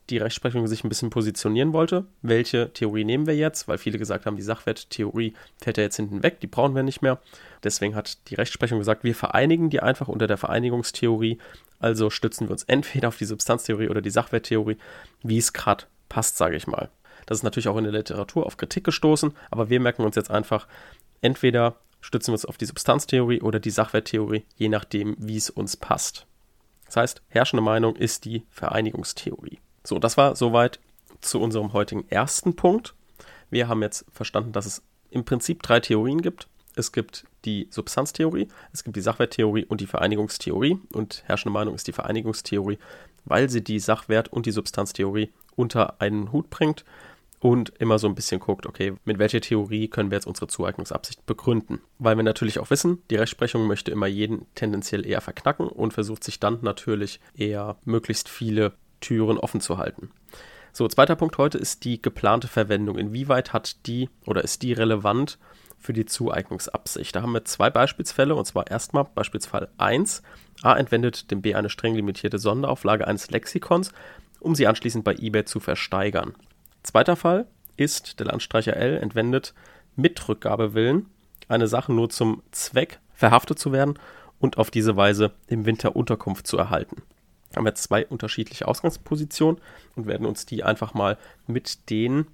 die 0.10 0.18
Rechtsprechung 0.18 0.68
sich 0.68 0.84
ein 0.84 0.90
bisschen 0.90 1.10
positionieren 1.10 1.74
wollte. 1.74 2.06
Welche 2.22 2.74
Theorie 2.74 3.06
nehmen 3.06 3.28
wir 3.28 3.36
jetzt? 3.36 3.68
Weil 3.68 3.78
viele 3.78 3.98
gesagt 3.98 4.26
haben, 4.26 4.36
die 4.36 4.42
Sachwerttheorie 4.42 5.34
fällt 5.62 5.78
ja 5.78 5.84
jetzt 5.84 5.96
hinten 5.96 6.22
weg, 6.24 6.40
die 6.42 6.48
brauchen 6.48 6.76
wir 6.76 6.84
nicht 6.84 7.02
mehr. 7.02 7.20
Deswegen 7.64 7.96
hat 7.96 8.18
die 8.30 8.36
Rechtsprechung 8.36 8.80
gesagt, 8.80 9.04
wir 9.04 9.16
vereinigen 9.16 9.70
die 9.70 9.80
einfach 9.80 10.08
unter 10.08 10.28
der 10.28 10.38
Vereinigungstheorie. 10.38 11.38
Also 11.80 12.10
stützen 12.10 12.48
wir 12.48 12.52
uns 12.52 12.64
entweder 12.64 13.08
auf 13.08 13.18
die 13.18 13.26
Substanztheorie 13.26 13.90
oder 13.90 14.02
die 14.02 14.10
Sachwerttheorie, 14.10 14.78
wie 15.24 15.38
es 15.38 15.54
gerade 15.54 15.86
passt, 16.10 16.38
sage 16.38 16.58
ich 16.58 16.68
mal. 16.68 16.90
Das 17.32 17.38
ist 17.38 17.44
natürlich 17.44 17.70
auch 17.70 17.78
in 17.78 17.86
der 17.86 17.94
Literatur 17.94 18.46
auf 18.46 18.58
Kritik 18.58 18.84
gestoßen, 18.84 19.32
aber 19.52 19.70
wir 19.70 19.80
merken 19.80 20.04
uns 20.04 20.18
jetzt 20.18 20.30
einfach, 20.30 20.68
entweder 21.22 21.78
stützen 22.02 22.32
wir 22.32 22.34
uns 22.34 22.44
auf 22.44 22.58
die 22.58 22.66
Substanztheorie 22.66 23.40
oder 23.40 23.62
die 23.62 23.70
Sachwerttheorie, 23.70 24.44
je 24.58 24.68
nachdem, 24.68 25.16
wie 25.18 25.38
es 25.38 25.50
uns 25.50 25.78
passt. 25.78 26.28
Das 26.88 26.98
heißt, 26.98 27.22
herrschende 27.30 27.64
Meinung 27.64 27.96
ist 27.96 28.26
die 28.26 28.44
Vereinigungstheorie. 28.50 29.60
So, 29.86 29.98
das 29.98 30.18
war 30.18 30.36
soweit 30.36 30.82
zu 31.22 31.40
unserem 31.40 31.72
heutigen 31.72 32.06
ersten 32.10 32.58
Punkt. 32.58 32.96
Wir 33.50 33.70
haben 33.70 33.82
jetzt 33.82 34.04
verstanden, 34.12 34.52
dass 34.52 34.66
es 34.66 34.84
im 35.10 35.24
Prinzip 35.24 35.64
drei 35.64 35.80
Theorien 35.80 36.22
gibt. 36.22 36.50
Es 36.76 36.92
gibt 36.92 37.24
die 37.46 37.70
Substanztheorie, 37.72 38.50
es 38.74 38.84
gibt 38.84 38.98
die 38.98 39.02
Sachwerttheorie 39.02 39.64
und 39.64 39.80
die 39.80 39.88
Vereinigungstheorie. 39.88 40.80
Und 40.92 41.24
herrschende 41.28 41.54
Meinung 41.54 41.76
ist 41.76 41.88
die 41.88 41.94
Vereinigungstheorie, 41.94 42.78
weil 43.24 43.50
sie 43.50 43.64
die 43.64 43.80
Sachwert- 43.80 44.28
und 44.28 44.48
die 44.48 44.52
Substanztheorie 44.52 45.32
unter 45.56 46.02
einen 46.02 46.34
Hut 46.34 46.50
bringt 46.50 46.84
und 47.42 47.74
immer 47.80 47.98
so 47.98 48.08
ein 48.08 48.14
bisschen 48.14 48.40
guckt, 48.40 48.68
okay, 48.68 48.94
mit 49.04 49.18
welcher 49.18 49.42
Theorie 49.42 49.88
können 49.88 50.12
wir 50.12 50.18
jetzt 50.18 50.28
unsere 50.28 50.48
Zueignungsabsicht 50.48 51.26
begründen? 51.26 51.82
Weil 51.98 52.16
wir 52.16 52.24
natürlich 52.24 52.60
auch 52.60 52.70
wissen, 52.70 53.02
die 53.10 53.16
Rechtsprechung 53.16 53.66
möchte 53.66 53.90
immer 53.90 54.06
jeden 54.06 54.46
tendenziell 54.54 55.06
eher 55.08 55.22
verknacken 55.22 55.68
und 55.68 55.92
versucht 55.92 56.24
sich 56.24 56.40
dann 56.40 56.60
natürlich 56.62 57.20
eher 57.36 57.78
möglichst 57.84 58.30
viele 58.30 58.74
Türen 59.00 59.40
offen 59.40 59.60
zu 59.60 59.80
halten. 59.80 60.12
So, 60.72 60.88
zweiter 60.88 61.16
Punkt 61.16 61.40
heute 61.40 61.58
ist 61.58 61.84
die 61.84 62.00
geplante 62.00 62.48
Verwendung. 62.48 63.00
Inwieweit 63.00 63.54
hat 63.54 63.88
die 63.88 64.10
oder 64.28 64.44
ist 64.44 64.62
die 64.62 64.74
relevant 64.74 65.40
für 65.80 65.94
die 65.94 66.06
Zueignungsabsicht? 66.06 67.16
Da 67.16 67.24
haben 67.24 67.34
wir 67.34 67.44
zwei 67.44 67.72
Beispielsfälle 67.72 68.36
und 68.36 68.46
zwar 68.46 68.70
erstmal 68.70 69.06
Beispielsfall 69.16 69.70
1. 69.80 70.22
A 70.62 70.78
entwendet 70.78 71.32
dem 71.32 71.42
B 71.42 71.56
eine 71.56 71.72
streng 71.72 71.96
limitierte 71.96 72.38
Sonderauflage 72.38 73.08
eines 73.08 73.32
Lexikons, 73.32 73.92
um 74.40 74.54
sie 74.54 74.68
anschließend 74.68 75.04
bei 75.04 75.16
eBay 75.16 75.44
zu 75.44 75.60
versteigern. 75.60 76.36
Zweiter 76.84 77.16
Fall 77.16 77.48
ist, 77.78 78.20
der 78.20 78.28
Landstreicher 78.28 78.76
L 78.76 78.98
entwendet 78.98 79.54
mit 79.96 80.28
Rückgabewillen 80.28 81.08
eine 81.48 81.68
Sache 81.68 81.92
nur 81.94 82.10
zum 82.10 82.42
Zweck, 82.52 83.00
verhaftet 83.14 83.60
zu 83.60 83.72
werden 83.72 84.00
und 84.40 84.58
auf 84.58 84.72
diese 84.72 84.96
Weise 84.96 85.32
im 85.48 85.66
Winter 85.66 85.96
Unterkunft 85.96 86.48
zu 86.48 86.58
erhalten. 86.58 87.04
Wir 87.50 87.58
haben 87.58 87.68
jetzt 87.68 87.84
zwei 87.84 88.08
unterschiedliche 88.08 88.68
Ausgangspositionen 88.68 89.60
und 89.96 90.08
werden 90.08 90.26
uns 90.26 90.46
die 90.46 90.64
einfach 90.64 90.94
mal 90.94 91.18
mit 91.48 91.90
den 91.90 92.26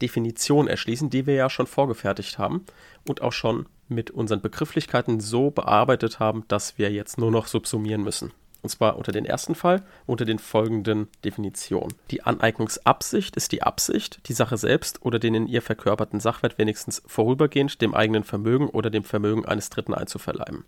Definitionen 0.00 0.68
erschließen, 0.68 1.10
die 1.10 1.26
wir 1.26 1.34
ja 1.34 1.50
schon 1.50 1.66
vorgefertigt 1.66 2.38
haben 2.38 2.64
und 3.06 3.22
auch 3.22 3.32
schon 3.32 3.66
mit 3.88 4.10
unseren 4.10 4.40
Begrifflichkeiten 4.40 5.20
so 5.20 5.50
bearbeitet 5.50 6.18
haben, 6.18 6.44
dass 6.48 6.78
wir 6.78 6.90
jetzt 6.90 7.18
nur 7.18 7.30
noch 7.30 7.46
subsumieren 7.46 8.02
müssen. 8.02 8.32
Und 8.62 8.70
zwar 8.70 8.96
unter 8.96 9.12
den 9.12 9.24
ersten 9.24 9.54
Fall 9.54 9.82
unter 10.06 10.24
den 10.24 10.38
folgenden 10.38 11.08
Definitionen. 11.24 11.94
Die 12.10 12.22
Aneignungsabsicht 12.22 13.36
ist 13.36 13.52
die 13.52 13.62
Absicht, 13.62 14.28
die 14.28 14.32
Sache 14.32 14.56
selbst 14.56 15.04
oder 15.04 15.18
den 15.18 15.34
in 15.34 15.46
ihr 15.46 15.62
verkörperten 15.62 16.20
Sachwert 16.20 16.58
wenigstens 16.58 17.02
vorübergehend 17.06 17.80
dem 17.80 17.94
eigenen 17.94 18.24
Vermögen 18.24 18.68
oder 18.68 18.90
dem 18.90 19.04
Vermögen 19.04 19.44
eines 19.44 19.70
Dritten 19.70 19.94
einzuverleiben. 19.94 20.64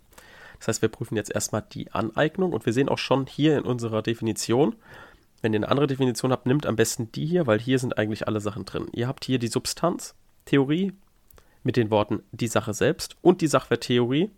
Das 0.59 0.67
heißt, 0.67 0.81
wir 0.81 0.89
prüfen 0.89 1.15
jetzt 1.15 1.31
erstmal 1.31 1.63
die 1.73 1.91
Aneignung 1.91 2.53
und 2.53 2.65
wir 2.65 2.73
sehen 2.73 2.89
auch 2.89 2.97
schon 2.97 3.25
hier 3.25 3.57
in 3.57 3.63
unserer 3.63 4.01
Definition, 4.01 4.75
wenn 5.41 5.53
ihr 5.53 5.59
eine 5.59 5.69
andere 5.69 5.87
Definition 5.87 6.31
habt, 6.31 6.45
nimmt 6.45 6.65
am 6.65 6.75
besten 6.75 7.11
die 7.13 7.25
hier, 7.25 7.47
weil 7.47 7.59
hier 7.59 7.79
sind 7.79 7.97
eigentlich 7.97 8.27
alle 8.27 8.41
Sachen 8.41 8.65
drin. 8.65 8.87
Ihr 8.91 9.07
habt 9.07 9.23
hier 9.23 9.39
die 9.39 9.47
Substanztheorie 9.47 10.93
mit 11.63 11.77
den 11.77 11.91
Worten 11.91 12.23
die 12.31 12.47
Sache 12.47 12.73
selbst 12.73 13.15
und 13.21 13.41
die 13.41 13.47
Sachwerttheorie 13.47 14.31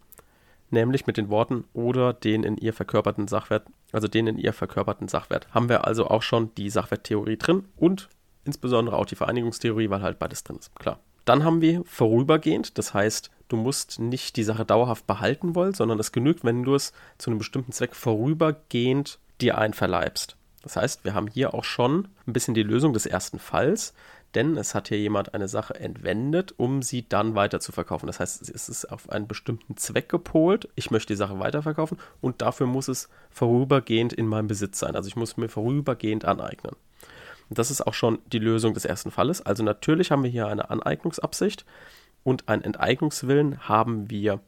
nämlich 0.72 1.08
mit 1.08 1.18
den 1.18 1.30
Worten 1.30 1.66
oder 1.74 2.14
den 2.14 2.44
in 2.44 2.58
ihr 2.58 2.74
verkörperten 2.74 3.28
Sachwert, 3.28 3.66
also 3.92 4.08
den 4.08 4.28
in 4.28 4.38
ihr 4.38 4.54
verkörperten 4.54 5.08
Sachwert. 5.08 5.48
Haben 5.54 5.70
wir 5.70 5.86
also 5.86 6.08
auch 6.08 6.22
schon 6.22 6.54
die 6.56 6.70
Sachwerttheorie 6.70 7.38
drin 7.38 7.66
und 7.78 8.10
insbesondere 8.46 8.98
auch 8.98 9.06
die 9.06 9.16
Vereinigungstheorie, 9.16 9.90
weil 9.90 10.02
halt 10.02 10.20
beides 10.20 10.44
drin 10.44 10.58
ist, 10.58 10.76
klar. 10.76 11.00
Dann 11.26 11.44
haben 11.44 11.62
wir 11.62 11.84
vorübergehend, 11.86 12.78
das 12.80 12.94
heißt, 12.94 13.30
du 13.48 13.56
musst 13.56 14.00
nicht 14.00 14.38
die 14.38 14.44
Sache 14.44 14.66
dauerhaft 14.66 15.06
behalten 15.06 15.54
wollen, 15.54 15.74
sondern 15.74 16.00
es 16.00 16.12
genügt, 16.12 16.44
wenn 16.44 16.64
du 16.64 16.74
es 16.74 16.94
zu 17.20 17.30
einem 17.30 17.38
bestimmten 17.38 17.72
Zweck 17.72 17.96
vorübergehend 17.96 19.20
dir 19.40 19.58
einverleibst. 19.58 20.36
Das 20.64 20.76
heißt, 20.76 21.04
wir 21.04 21.14
haben 21.14 21.28
hier 21.28 21.54
auch 21.54 21.64
schon 21.64 22.08
ein 22.28 22.34
bisschen 22.34 22.54
die 22.54 22.64
Lösung 22.64 22.94
des 22.94 23.06
ersten 23.06 23.40
Falls 23.40 23.94
denn 24.36 24.58
es 24.58 24.74
hat 24.74 24.88
hier 24.88 25.00
jemand 25.00 25.34
eine 25.34 25.48
Sache 25.48 25.76
entwendet, 25.76 26.54
um 26.58 26.82
sie 26.82 27.08
dann 27.08 27.36
weiter 27.36 27.60
zu 27.60 27.72
verkaufen. 27.72 28.08
Das 28.08 28.20
heißt, 28.20 28.50
es 28.50 28.70
ist 28.70 28.86
auf 28.86 29.10
einen 29.10 29.28
bestimmten 29.28 29.78
Zweck 29.78 30.10
gepolt. 30.10 30.70
Ich 30.76 30.92
möchte 30.92 31.14
die 31.14 31.18
Sache 31.18 31.40
weiterverkaufen 31.40 31.98
und 32.22 32.42
dafür 32.42 32.68
muss 32.68 32.88
es 32.88 33.10
vorübergehend 33.30 34.14
in 34.14 34.28
meinem 34.28 34.48
Besitz 34.48 34.80
sein. 34.80 34.96
Also 34.96 35.08
ich 35.08 35.16
muss 35.16 35.38
mir 35.38 35.50
vorübergehend 35.50 36.26
aneignen. 36.26 36.76
Und 37.50 37.60
das 37.60 37.70
ist 37.70 37.86
auch 37.86 37.94
schon 37.94 38.20
die 38.32 38.40
Lösung 38.40 38.74
des 38.74 38.86
ersten 38.86 39.12
Falles. 39.12 39.46
Also 39.46 39.64
natürlich 39.64 40.12
haben 40.12 40.24
wir 40.24 40.30
hier 40.30 40.48
eine 40.48 40.70
Aneignungsabsicht 40.70 41.66
und 42.24 42.48
einen 42.48 42.64
Enteignungswillen 42.64 43.68
haben 43.68 44.10
wir 44.10 44.40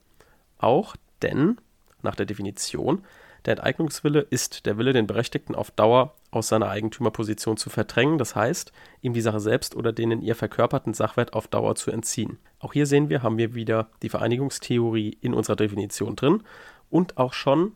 auch, 0.58 0.96
denn 1.22 1.58
nach 2.02 2.16
der 2.16 2.26
Definition 2.26 3.04
der 3.46 3.58
Enteignungswille 3.58 4.22
ist 4.22 4.66
der 4.66 4.78
Wille, 4.78 4.94
den 4.94 5.08
Berechtigten 5.08 5.54
auf 5.56 5.72
Dauer 5.72 6.14
aus 6.36 6.48
seiner 6.48 6.70
Eigentümerposition 6.70 7.58
zu 7.58 7.70
verdrängen, 7.70 8.18
das 8.18 8.36
heißt, 8.36 8.72
ihm 9.02 9.14
die 9.14 9.22
Sache 9.22 9.40
selbst 9.40 9.76
oder 9.76 9.92
den 9.92 10.12
in 10.12 10.22
ihr 10.22 10.36
verkörperten 10.36 10.94
Sachwert 10.94 11.34
auf 11.34 11.48
Dauer 11.48 11.76
zu 11.76 11.92
entziehen. 11.92 12.38
Auch 12.60 12.74
hier 12.74 12.86
sehen 12.86 13.10
wir, 13.10 13.24
haben 13.24 13.38
wir 13.38 13.56
wieder 13.56 13.90
die 14.02 14.10
Vereinigungstheorie 14.10 15.18
in 15.22 15.34
unserer 15.34 15.56
Definition 15.56 16.16
drin 16.16 16.44
und 16.90 17.18
auch 17.18 17.34
schon 17.34 17.74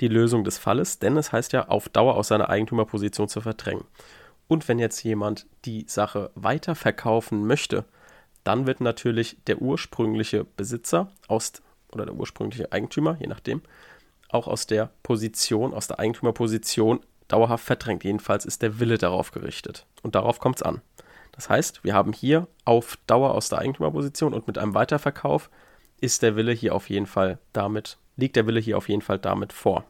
die 0.00 0.08
Lösung 0.08 0.44
des 0.44 0.58
Falles, 0.58 0.98
denn 0.98 1.16
es 1.16 1.32
heißt 1.32 1.52
ja, 1.52 1.68
auf 1.68 1.88
Dauer 1.88 2.16
aus 2.16 2.28
seiner 2.28 2.48
Eigentümerposition 2.48 3.28
zu 3.28 3.40
verdrängen. 3.40 3.84
Und 4.48 4.68
wenn 4.68 4.78
jetzt 4.78 5.02
jemand 5.02 5.46
die 5.64 5.84
Sache 5.88 6.30
weiterverkaufen 6.34 7.46
möchte, 7.46 7.84
dann 8.44 8.66
wird 8.66 8.80
natürlich 8.80 9.38
der 9.46 9.62
ursprüngliche 9.62 10.44
Besitzer 10.44 11.10
aus, 11.28 11.52
oder 11.92 12.06
der 12.06 12.14
ursprüngliche 12.14 12.72
Eigentümer, 12.72 13.16
je 13.20 13.28
nachdem, 13.28 13.62
auch 14.28 14.48
aus 14.48 14.66
der 14.66 14.90
Position, 15.02 15.74
aus 15.74 15.86
der 15.86 16.00
Eigentümerposition 16.00 17.00
dauerhaft 17.32 17.64
verdrängt. 17.64 18.04
Jedenfalls 18.04 18.44
ist 18.44 18.62
der 18.62 18.78
Wille 18.78 18.98
darauf 18.98 19.30
gerichtet. 19.30 19.86
Und 20.02 20.14
darauf 20.14 20.38
kommt 20.38 20.56
es 20.56 20.62
an. 20.62 20.82
Das 21.32 21.48
heißt, 21.48 21.82
wir 21.82 21.94
haben 21.94 22.12
hier 22.12 22.46
auf 22.64 22.98
Dauer 23.06 23.34
aus 23.34 23.48
der 23.48 23.58
Eigentümerposition 23.58 24.34
und 24.34 24.46
mit 24.46 24.58
einem 24.58 24.74
Weiterverkauf 24.74 25.50
ist 26.00 26.22
der 26.22 26.36
Wille 26.36 26.52
hier 26.52 26.74
auf 26.74 26.90
jeden 26.90 27.06
Fall 27.06 27.38
damit, 27.52 27.98
liegt 28.16 28.36
der 28.36 28.46
Wille 28.46 28.60
hier 28.60 28.76
auf 28.76 28.88
jeden 28.88 29.02
Fall 29.02 29.18
damit 29.18 29.52
vor. 29.52 29.84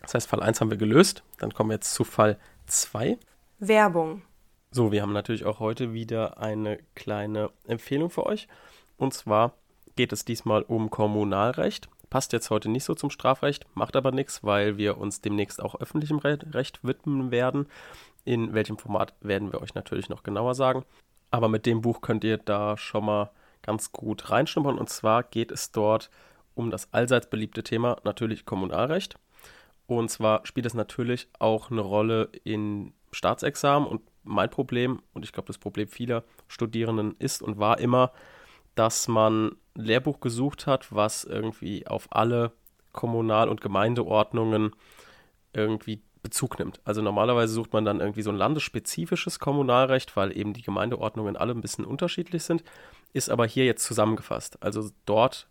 Das 0.00 0.14
heißt, 0.14 0.28
Fall 0.28 0.42
1 0.42 0.60
haben 0.60 0.70
wir 0.70 0.78
gelöst. 0.78 1.22
Dann 1.38 1.52
kommen 1.52 1.70
wir 1.70 1.74
jetzt 1.74 1.94
zu 1.94 2.04
Fall 2.04 2.38
2. 2.66 3.18
Werbung. 3.58 4.22
So, 4.70 4.92
wir 4.92 5.02
haben 5.02 5.12
natürlich 5.12 5.44
auch 5.44 5.60
heute 5.60 5.92
wieder 5.92 6.38
eine 6.38 6.78
kleine 6.94 7.50
Empfehlung 7.66 8.10
für 8.10 8.26
euch. 8.26 8.48
Und 8.96 9.14
zwar 9.14 9.54
geht 9.96 10.12
es 10.12 10.24
diesmal 10.24 10.62
um 10.62 10.90
Kommunalrecht. 10.90 11.88
Passt 12.10 12.32
jetzt 12.32 12.50
heute 12.50 12.70
nicht 12.70 12.84
so 12.84 12.94
zum 12.94 13.10
Strafrecht, 13.10 13.66
macht 13.74 13.94
aber 13.94 14.12
nichts, 14.12 14.42
weil 14.42 14.78
wir 14.78 14.96
uns 14.98 15.20
demnächst 15.20 15.62
auch 15.62 15.74
öffentlichem 15.78 16.18
Recht 16.18 16.80
widmen 16.82 17.30
werden. 17.30 17.66
In 18.24 18.54
welchem 18.54 18.78
Format 18.78 19.14
werden 19.20 19.52
wir 19.52 19.60
euch 19.60 19.74
natürlich 19.74 20.08
noch 20.08 20.22
genauer 20.22 20.54
sagen. 20.54 20.84
Aber 21.30 21.48
mit 21.48 21.66
dem 21.66 21.82
Buch 21.82 22.00
könnt 22.00 22.24
ihr 22.24 22.38
da 22.38 22.76
schon 22.78 23.04
mal 23.04 23.30
ganz 23.62 23.92
gut 23.92 24.30
reinschnuppern. 24.30 24.78
Und 24.78 24.88
zwar 24.88 25.22
geht 25.22 25.50
es 25.50 25.72
dort 25.72 26.10
um 26.54 26.70
das 26.70 26.92
allseits 26.92 27.28
beliebte 27.28 27.62
Thema 27.62 27.98
natürlich 28.04 28.46
Kommunalrecht. 28.46 29.18
Und 29.86 30.10
zwar 30.10 30.46
spielt 30.46 30.66
es 30.66 30.74
natürlich 30.74 31.28
auch 31.38 31.70
eine 31.70 31.82
Rolle 31.82 32.30
in 32.44 32.92
Staatsexamen. 33.12 33.88
Und 33.88 34.02
mein 34.24 34.50
Problem, 34.50 35.02
und 35.12 35.24
ich 35.24 35.32
glaube 35.32 35.46
das 35.46 35.58
Problem 35.58 35.88
vieler 35.88 36.24
Studierenden 36.46 37.16
ist 37.18 37.42
und 37.42 37.58
war 37.58 37.78
immer, 37.78 38.12
dass 38.78 39.08
man 39.08 39.56
ein 39.76 39.84
Lehrbuch 39.84 40.20
gesucht 40.20 40.66
hat, 40.66 40.94
was 40.94 41.24
irgendwie 41.24 41.86
auf 41.86 42.08
alle 42.10 42.52
Kommunal- 42.92 43.48
und 43.48 43.60
Gemeindeordnungen 43.60 44.74
irgendwie 45.52 46.02
Bezug 46.22 46.58
nimmt. 46.58 46.80
Also 46.84 47.02
normalerweise 47.02 47.52
sucht 47.52 47.72
man 47.72 47.84
dann 47.84 48.00
irgendwie 48.00 48.22
so 48.22 48.30
ein 48.30 48.36
landesspezifisches 48.36 49.38
Kommunalrecht, 49.38 50.16
weil 50.16 50.36
eben 50.36 50.52
die 50.52 50.62
Gemeindeordnungen 50.62 51.36
alle 51.36 51.54
ein 51.54 51.60
bisschen 51.60 51.84
unterschiedlich 51.84 52.42
sind, 52.42 52.62
ist 53.12 53.30
aber 53.30 53.46
hier 53.46 53.64
jetzt 53.64 53.84
zusammengefasst. 53.84 54.62
Also 54.62 54.90
dort 55.06 55.48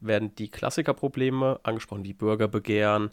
werden 0.00 0.34
die 0.34 0.50
Klassikerprobleme 0.50 1.60
angesprochen, 1.62 2.04
wie 2.04 2.12
Bürgerbegehren, 2.12 3.10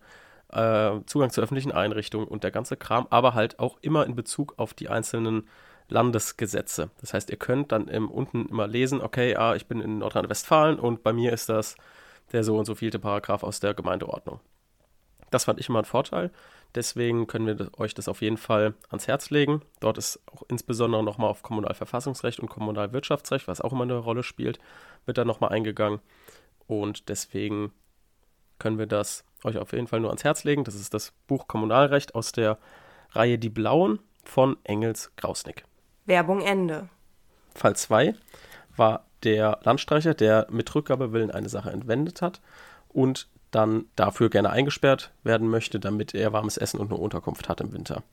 äh, 0.50 1.00
Zugang 1.06 1.30
zu 1.30 1.42
öffentlichen 1.42 1.72
Einrichtungen 1.72 2.28
und 2.28 2.44
der 2.44 2.52
ganze 2.52 2.78
Kram, 2.78 3.08
aber 3.10 3.34
halt 3.34 3.60
auch 3.60 3.78
immer 3.82 4.06
in 4.06 4.16
Bezug 4.16 4.56
auf 4.58 4.74
die 4.74 4.90
einzelnen 4.90 5.48
Landesgesetze. 5.92 6.90
Das 7.00 7.14
heißt, 7.14 7.30
ihr 7.30 7.38
könnt 7.38 7.72
dann 7.72 7.88
im, 7.88 8.10
unten 8.10 8.48
immer 8.48 8.68
lesen, 8.68 9.02
okay, 9.02 9.36
ah, 9.36 9.56
ich 9.56 9.68
bin 9.68 9.82
in 9.82 10.00
Nordrhein-Westfalen 10.00 10.80
und 10.80 11.04
bei 11.04 11.14
mir 11.14 11.34
ist 11.34 11.50
das 11.50 11.76
der 12.32 12.44
so 12.44 12.58
und 12.58 12.66
so 12.66 12.76
vielte 12.76 12.98
Paragraph 12.98 13.44
aus 13.44 13.60
der 13.60 13.74
Gemeindeordnung. 13.74 14.40
Das 15.32 15.46
fand 15.46 15.60
ich 15.60 15.70
immer 15.70 15.80
ein 15.80 15.86
Vorteil. 15.86 16.32
Deswegen 16.76 17.28
können 17.28 17.48
wir 17.48 17.70
euch 17.78 17.94
das 17.94 18.08
auf 18.08 18.22
jeden 18.22 18.38
Fall 18.38 18.74
ans 18.90 19.08
Herz 19.08 19.30
legen. 19.30 19.62
Dort 19.82 19.98
ist 19.98 20.22
auch 20.32 20.44
insbesondere 20.48 21.04
nochmal 21.04 21.30
auf 21.30 21.44
Kommunalverfassungsrecht 21.44 22.40
und 22.40 22.50
Kommunalwirtschaftsrecht, 22.50 23.48
was 23.48 23.60
auch 23.60 23.74
immer 23.74 23.84
eine 23.84 23.98
Rolle 23.98 24.24
spielt, 24.24 24.60
wird 25.06 25.18
da 25.18 25.26
nochmal 25.26 25.52
eingegangen. 25.52 26.00
Und 26.68 27.10
deswegen 27.10 27.74
können 28.60 28.78
wir 28.78 28.88
das 28.88 29.26
euch 29.44 29.58
auf 29.58 29.74
jeden 29.74 29.88
Fall 29.88 30.00
nur 30.00 30.10
ans 30.10 30.24
Herz 30.24 30.44
legen. 30.46 30.64
Das 30.64 30.76
ist 30.76 30.94
das 30.94 31.12
Buch 31.28 31.48
Kommunalrecht 31.48 32.16
aus 32.16 32.32
der 32.32 32.58
Reihe 33.12 33.38
Die 33.38 33.50
Blauen 33.50 34.00
von 34.24 34.58
Engels 34.64 35.12
Grausnick. 35.18 35.66
Werbung 36.06 36.42
Ende. 36.42 36.90
Fall 37.56 37.76
2 37.76 38.16
war 38.76 39.06
der 39.24 39.60
Landstreicher, 39.64 40.14
der 40.14 40.48
mit 40.50 40.74
Rückgabewillen 40.74 41.32
eine 41.32 41.50
Sache 41.50 41.72
entwendet 41.72 42.22
hat 42.22 42.42
und 42.90 43.28
dann 43.52 43.86
dafür 43.96 44.30
gerne 44.30 44.50
eingesperrt 44.50 45.12
werden 45.24 45.48
möchte, 45.48 45.80
damit 45.80 46.16
er 46.16 46.34
warmes 46.34 46.58
Essen 46.58 46.80
und 46.80 46.92
eine 46.92 47.00
Unterkunft 47.00 47.50
hat 47.50 47.62
im 47.62 47.74
Winter. 47.74 48.04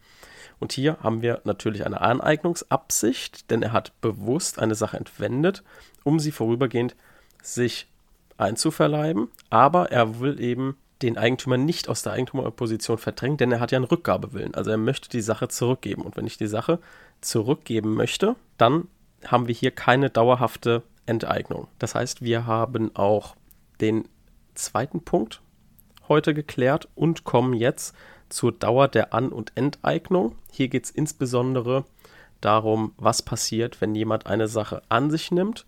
Und 0.59 0.73
hier 0.73 0.99
haben 1.00 1.23
wir 1.23 1.40
natürlich 1.45 1.87
eine 1.87 2.00
Aneignungsabsicht, 2.00 3.50
denn 3.50 3.62
er 3.62 3.73
hat 3.73 3.99
bewusst 4.00 4.59
eine 4.59 4.75
Sache 4.75 4.97
entwendet, 4.97 5.62
um 6.02 6.18
sie 6.18 6.33
vorübergehend 6.33 6.97
sich 7.42 7.87
einzuverleiben, 8.37 9.28
aber 9.50 9.92
er 9.92 10.21
will 10.21 10.40
eben 10.40 10.76
den 11.02 11.16
Eigentümer 11.16 11.57
nicht 11.57 11.88
aus 11.88 12.02
der 12.02 12.12
Eigentümerposition 12.12 12.99
verdrängen, 12.99 13.37
denn 13.37 13.52
er 13.52 13.61
hat 13.61 13.71
ja 13.71 13.76
einen 13.76 13.85
Rückgabewillen. 13.85 14.54
Also 14.54 14.73
er 14.73 14.78
möchte 14.78 15.09
die 15.09 15.21
Sache 15.21 15.47
zurückgeben. 15.47 16.02
Und 16.02 16.16
wenn 16.16 16.26
ich 16.26 16.38
die 16.38 16.49
Sache 16.49 16.80
zurückgeben 17.21 17.95
möchte, 17.95 18.37
dann 18.57 18.89
haben 19.27 19.49
wir 19.49 19.55
hier 19.55 19.71
keine 19.71 20.11
dauerhafte 20.11 20.83
Enteignung. 21.07 21.69
Das 21.79 21.95
heißt, 21.95 22.23
wir 22.23 22.47
haben 22.47 22.95
auch 22.95 23.35
den 23.81 24.09
zweiten 24.55 25.03
Punkt 25.03 25.41
heute 26.09 26.35
geklärt 26.35 26.89
und 26.95 27.25
kommen 27.25 27.55
jetzt 27.55 27.95
zur 28.29 28.53
Dauer 28.53 28.89
der 28.89 29.15
An- 29.15 29.33
und 29.33 29.53
Enteignung. 29.57 30.37
Hier 30.51 30.69
geht 30.69 30.85
es 30.85 30.91
insbesondere 30.91 31.85
darum, 32.41 32.93
was 32.97 33.23
passiert, 33.23 33.81
wenn 33.81 33.95
jemand 33.95 34.27
eine 34.27 34.49
Sache 34.49 34.83
an 34.89 35.11
sich 35.11 35.31
nimmt, 35.31 35.67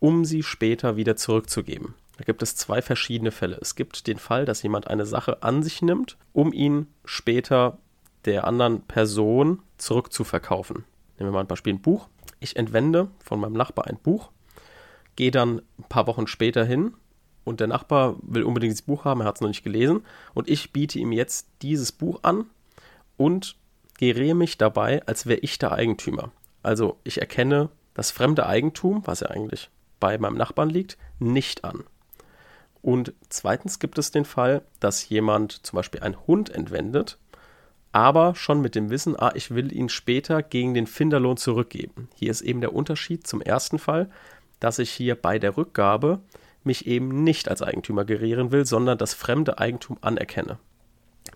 um 0.00 0.24
sie 0.24 0.42
später 0.42 0.96
wieder 0.96 1.16
zurückzugeben. 1.16 1.94
Da 2.16 2.24
gibt 2.24 2.42
es 2.42 2.56
zwei 2.56 2.82
verschiedene 2.82 3.30
Fälle. 3.30 3.58
Es 3.60 3.74
gibt 3.74 4.06
den 4.06 4.18
Fall, 4.18 4.44
dass 4.44 4.62
jemand 4.62 4.88
eine 4.88 5.06
Sache 5.06 5.42
an 5.42 5.62
sich 5.62 5.82
nimmt, 5.82 6.16
um 6.32 6.52
ihn 6.52 6.88
später 7.04 7.78
der 8.24 8.46
anderen 8.46 8.82
Person 8.82 9.62
zurückzuverkaufen. 9.84 10.84
Nehmen 11.18 11.30
wir 11.30 11.34
mal 11.34 11.40
ein 11.40 11.46
Beispiel: 11.46 11.74
ein 11.74 11.82
Buch. 11.82 12.08
Ich 12.40 12.56
entwende 12.56 13.08
von 13.22 13.40
meinem 13.40 13.54
Nachbar 13.54 13.86
ein 13.86 13.98
Buch, 13.98 14.30
gehe 15.16 15.30
dann 15.30 15.62
ein 15.78 15.84
paar 15.88 16.06
Wochen 16.06 16.26
später 16.26 16.64
hin 16.64 16.94
und 17.44 17.60
der 17.60 17.68
Nachbar 17.68 18.16
will 18.22 18.42
unbedingt 18.42 18.72
dieses 18.72 18.82
Buch 18.82 19.04
haben, 19.04 19.20
er 19.20 19.26
hat 19.26 19.36
es 19.36 19.40
noch 19.40 19.48
nicht 19.48 19.62
gelesen 19.62 20.04
und 20.34 20.48
ich 20.48 20.72
biete 20.72 20.98
ihm 20.98 21.12
jetzt 21.12 21.48
dieses 21.62 21.92
Buch 21.92 22.20
an 22.22 22.46
und 23.16 23.56
geriere 23.98 24.34
mich 24.34 24.58
dabei, 24.58 25.06
als 25.06 25.26
wäre 25.26 25.40
ich 25.40 25.58
der 25.58 25.72
Eigentümer. 25.72 26.32
Also 26.62 26.98
ich 27.04 27.20
erkenne 27.20 27.68
das 27.94 28.10
fremde 28.10 28.46
Eigentum, 28.46 29.02
was 29.06 29.20
ja 29.20 29.28
eigentlich 29.28 29.70
bei 30.00 30.18
meinem 30.18 30.36
Nachbarn 30.36 30.70
liegt, 30.70 30.98
nicht 31.18 31.64
an. 31.64 31.84
Und 32.82 33.14
zweitens 33.30 33.78
gibt 33.78 33.98
es 33.98 34.10
den 34.10 34.26
Fall, 34.26 34.62
dass 34.80 35.08
jemand 35.08 35.64
zum 35.64 35.76
Beispiel 35.76 36.00
einen 36.00 36.26
Hund 36.26 36.50
entwendet, 36.50 37.18
aber 37.94 38.34
schon 38.34 38.60
mit 38.60 38.74
dem 38.74 38.90
Wissen, 38.90 39.14
ah, 39.16 39.30
ich 39.36 39.52
will 39.52 39.72
ihn 39.72 39.88
später 39.88 40.42
gegen 40.42 40.74
den 40.74 40.88
Finderlohn 40.88 41.36
zurückgeben. 41.36 42.08
Hier 42.16 42.32
ist 42.32 42.40
eben 42.40 42.60
der 42.60 42.74
Unterschied 42.74 43.24
zum 43.24 43.40
ersten 43.40 43.78
Fall, 43.78 44.10
dass 44.58 44.80
ich 44.80 44.90
hier 44.90 45.14
bei 45.14 45.38
der 45.38 45.56
Rückgabe 45.56 46.18
mich 46.64 46.88
eben 46.88 47.22
nicht 47.22 47.48
als 47.48 47.62
Eigentümer 47.62 48.04
gerieren 48.04 48.50
will, 48.50 48.66
sondern 48.66 48.98
das 48.98 49.14
fremde 49.14 49.58
Eigentum 49.58 49.96
anerkenne. 50.00 50.58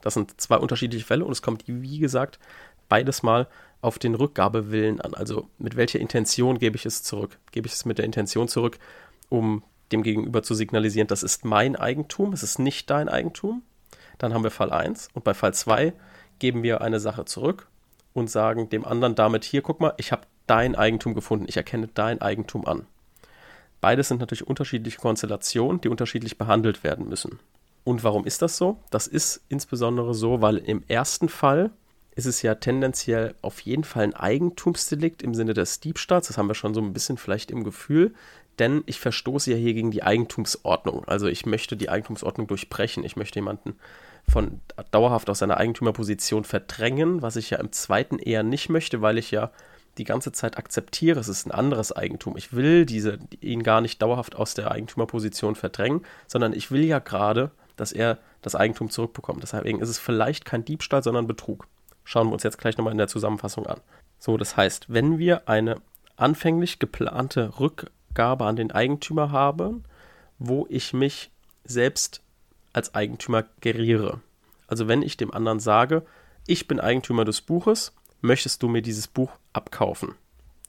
Das 0.01 0.15
sind 0.15 0.41
zwei 0.41 0.57
unterschiedliche 0.57 1.05
Fälle 1.05 1.25
und 1.25 1.31
es 1.31 1.43
kommt, 1.43 1.63
wie 1.69 2.01
gesagt, 2.01 2.41
beides 2.89 3.23
mal 3.23 3.47
auf 3.81 4.01
den 4.01 4.17
Rückgabewillen 4.17 5.01
an. 5.01 5.15
Also 5.15 5.49
mit 5.59 5.77
welcher 5.77 6.01
Intention 6.01 6.59
gebe 6.59 6.75
ich 6.75 6.87
es 6.87 7.05
zurück? 7.05 7.39
Gebe 7.53 7.69
ich 7.69 7.75
es 7.75 7.85
mit 7.85 7.99
der 7.99 8.05
Intention 8.05 8.49
zurück, 8.49 8.81
um 9.29 9.63
dem 9.93 10.03
Gegenüber 10.03 10.43
zu 10.43 10.55
signalisieren, 10.55 11.07
das 11.07 11.23
ist 11.23 11.45
mein 11.45 11.77
Eigentum, 11.77 12.33
es 12.33 12.43
ist 12.43 12.59
nicht 12.59 12.91
dein 12.91 13.09
Eigentum. 13.09 13.63
Dann 14.19 14.35
haben 14.35 14.43
wir 14.43 14.51
Fall 14.51 14.73
1 14.73 15.11
und 15.15 15.23
bei 15.23 15.35
Fall 15.35 15.55
2 15.55 15.93
geben 16.39 16.63
wir 16.63 16.81
eine 16.81 17.01
Sache 17.01 17.25
zurück 17.25 17.67
und 18.13 18.31
sagen 18.31 18.69
dem 18.69 18.85
anderen 18.85 19.15
damit, 19.15 19.45
hier, 19.45 19.63
guck 19.63 19.81
mal, 19.81 19.95
ich 19.97 20.13
habe 20.13 20.23
dein 20.47 20.75
Eigentum 20.75 21.15
gefunden, 21.15 21.47
ich 21.49 21.57
erkenne 21.57 21.89
dein 21.95 22.21
Eigentum 22.21 22.67
an. 22.67 22.87
Beides 23.81 24.09
sind 24.09 24.21
natürlich 24.21 24.47
unterschiedliche 24.47 24.99
Konstellationen, 24.99 25.81
die 25.81 25.89
unterschiedlich 25.89 26.37
behandelt 26.39 26.83
werden 26.83 27.09
müssen. 27.09 27.39
Und 27.85 28.03
warum 28.03 28.27
ist 28.27 28.43
das 28.43 28.57
so? 28.57 28.79
Das 28.91 29.07
ist 29.07 29.41
insbesondere 29.49 30.15
so, 30.15 30.43
weil 30.43 30.57
im 30.57 30.83
ersten 30.89 31.29
Fall 31.29 31.71
ist 32.17 32.27
es 32.27 32.43
ja 32.43 32.57
tendenziell 32.57 33.35
auf 33.43 33.61
jeden 33.61 33.85
Fall 33.85 34.03
ein 34.03 34.15
Eigentumsdelikt 34.15 35.23
im 35.23 35.35
Sinne 35.35 35.55
des 35.55 35.79
Diebstahls. 35.79 36.27
Das 36.27 36.37
haben 36.37 36.49
wir 36.49 36.57
schon 36.57 36.75
so 36.75 36.81
ein 36.81 36.93
bisschen 36.93 37.17
vielleicht 37.17 37.53
im 37.53 37.63
Gefühl 37.63 38.13
denn 38.59 38.83
ich 38.87 39.01
verstoße 39.01 39.51
ja 39.53 39.57
hier 39.57 39.75
gegen 39.75 39.91
die 39.91 40.03
Eigentumsordnung. 40.03 41.05
Also 41.07 41.27
ich 41.27 41.47
möchte 41.47 41.77
die 41.77 41.89
Eigentumsordnung 41.89 42.47
durchbrechen. 42.47 43.05
Ich 43.05 43.17
möchte 43.17 43.39
jemanden 43.39 43.77
von 44.29 44.61
dauerhaft 44.91 45.31
aus 45.31 45.39
seiner 45.39 45.57
Eigentümerposition 45.57 46.45
verdrängen, 46.45 47.23
was 47.23 47.37
ich 47.37 47.51
ja 47.51 47.59
im 47.59 47.73
zweiten 47.73 48.19
eher 48.19 48.43
nicht 48.43 48.69
möchte, 48.69 49.01
weil 49.01 49.19
ich 49.19 49.31
ja 49.31 49.51
die 49.97 50.05
ganze 50.05 50.31
Zeit 50.31 50.59
akzeptiere, 50.59 51.19
es 51.19 51.29
ist 51.29 51.47
ein 51.47 51.51
anderes 51.51 51.93
Eigentum. 51.93 52.37
Ich 52.37 52.53
will 52.53 52.87
diese, 52.87 53.19
ihn 53.41 53.63
gar 53.63 53.81
nicht 53.81 54.01
dauerhaft 54.01 54.37
aus 54.37 54.55
der 54.55 54.71
Eigentümerposition 54.71 55.57
verdrängen, 55.57 56.05
sondern 56.29 56.53
ich 56.53 56.71
will 56.71 56.85
ja 56.85 57.01
gerade, 57.01 57.51
dass 57.77 57.91
er 57.91 58.19
das 58.43 58.55
Eigentum 58.55 58.91
zurückbekommt. 58.91 59.43
Deswegen 59.43 59.81
ist 59.81 59.89
es 59.89 59.99
vielleicht 59.99 60.45
kein 60.45 60.65
Diebstahl, 60.65 61.03
sondern 61.03 61.27
Betrug. 61.27 61.67
Schauen 62.05 62.29
wir 62.29 62.33
uns 62.35 62.45
jetzt 62.45 62.59
gleich 62.59 62.77
nochmal 62.77 62.93
in 62.93 62.99
der 62.99 63.09
Zusammenfassung 63.09 63.67
an. 63.67 63.81
So, 64.21 64.37
das 64.37 64.57
heißt, 64.57 64.87
wenn 64.89 65.19
wir 65.19 65.49
eine 65.49 65.77
anfänglich 66.17 66.79
geplante 66.79 67.59
Rück 67.59 67.91
Abgabe 68.19 68.47
an 68.47 68.57
den 68.57 68.73
Eigentümer 68.73 69.31
habe, 69.31 69.81
wo 70.41 70.67
ich 70.69 70.93
mich 70.93 71.31
selbst 71.63 72.21
als 72.79 72.95
Eigentümer 72.95 73.45
geriere. 73.61 74.21
Also 74.67 74.89
wenn 74.89 75.03
ich 75.03 75.17
dem 75.17 75.33
anderen 75.33 75.61
sage, 75.61 76.07
ich 76.47 76.67
bin 76.67 76.81
Eigentümer 76.81 77.25
des 77.25 77.43
Buches, 77.43 77.95
möchtest 78.21 78.63
du 78.63 78.69
mir 78.69 78.83
dieses 78.83 79.07
Buch 79.07 79.31
abkaufen, 79.53 80.15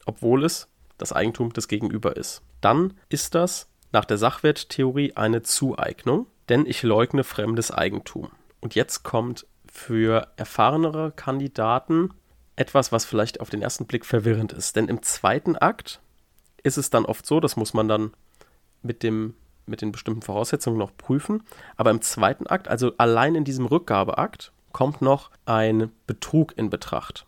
obwohl 0.05 0.43
es 0.43 0.67
das 0.97 1.13
Eigentum 1.13 1.53
des 1.53 1.67
Gegenüber 1.67 2.17
ist. 2.17 2.41
Dann 2.61 2.93
ist 3.07 3.35
das 3.35 3.69
nach 3.91 4.05
der 4.05 4.17
Sachwerttheorie 4.17 5.13
eine 5.15 5.41
Zueignung, 5.41 6.27
denn 6.49 6.65
ich 6.65 6.83
leugne 6.83 7.23
fremdes 7.23 7.71
Eigentum. 7.71 8.29
Und 8.59 8.75
jetzt 8.75 9.03
kommt 9.03 9.45
für 9.71 10.27
erfahrenere 10.35 11.11
Kandidaten 11.15 12.11
etwas, 12.55 12.91
was 12.91 13.05
vielleicht 13.05 13.39
auf 13.39 13.49
den 13.49 13.61
ersten 13.61 13.85
Blick 13.85 14.05
verwirrend 14.05 14.51
ist. 14.51 14.75
Denn 14.75 14.87
im 14.87 15.01
zweiten 15.01 15.55
Akt 15.55 16.01
ist 16.61 16.77
es 16.77 16.89
dann 16.89 17.05
oft 17.05 17.25
so, 17.25 17.39
das 17.39 17.55
muss 17.55 17.73
man 17.73 17.87
dann 17.87 18.11
mit, 18.81 19.01
dem, 19.03 19.35
mit 19.69 19.81
den 19.81 19.91
bestimmten 19.91 20.21
Voraussetzungen 20.21 20.77
noch 20.77 20.95
prüfen. 20.97 21.43
Aber 21.77 21.91
im 21.91 22.01
zweiten 22.01 22.47
Akt, 22.47 22.67
also 22.67 22.93
allein 22.97 23.35
in 23.35 23.43
diesem 23.43 23.65
Rückgabeakt, 23.65 24.51
kommt 24.71 25.01
noch 25.01 25.31
ein 25.45 25.91
Betrug 26.07 26.57
in 26.57 26.69
Betracht. 26.69 27.25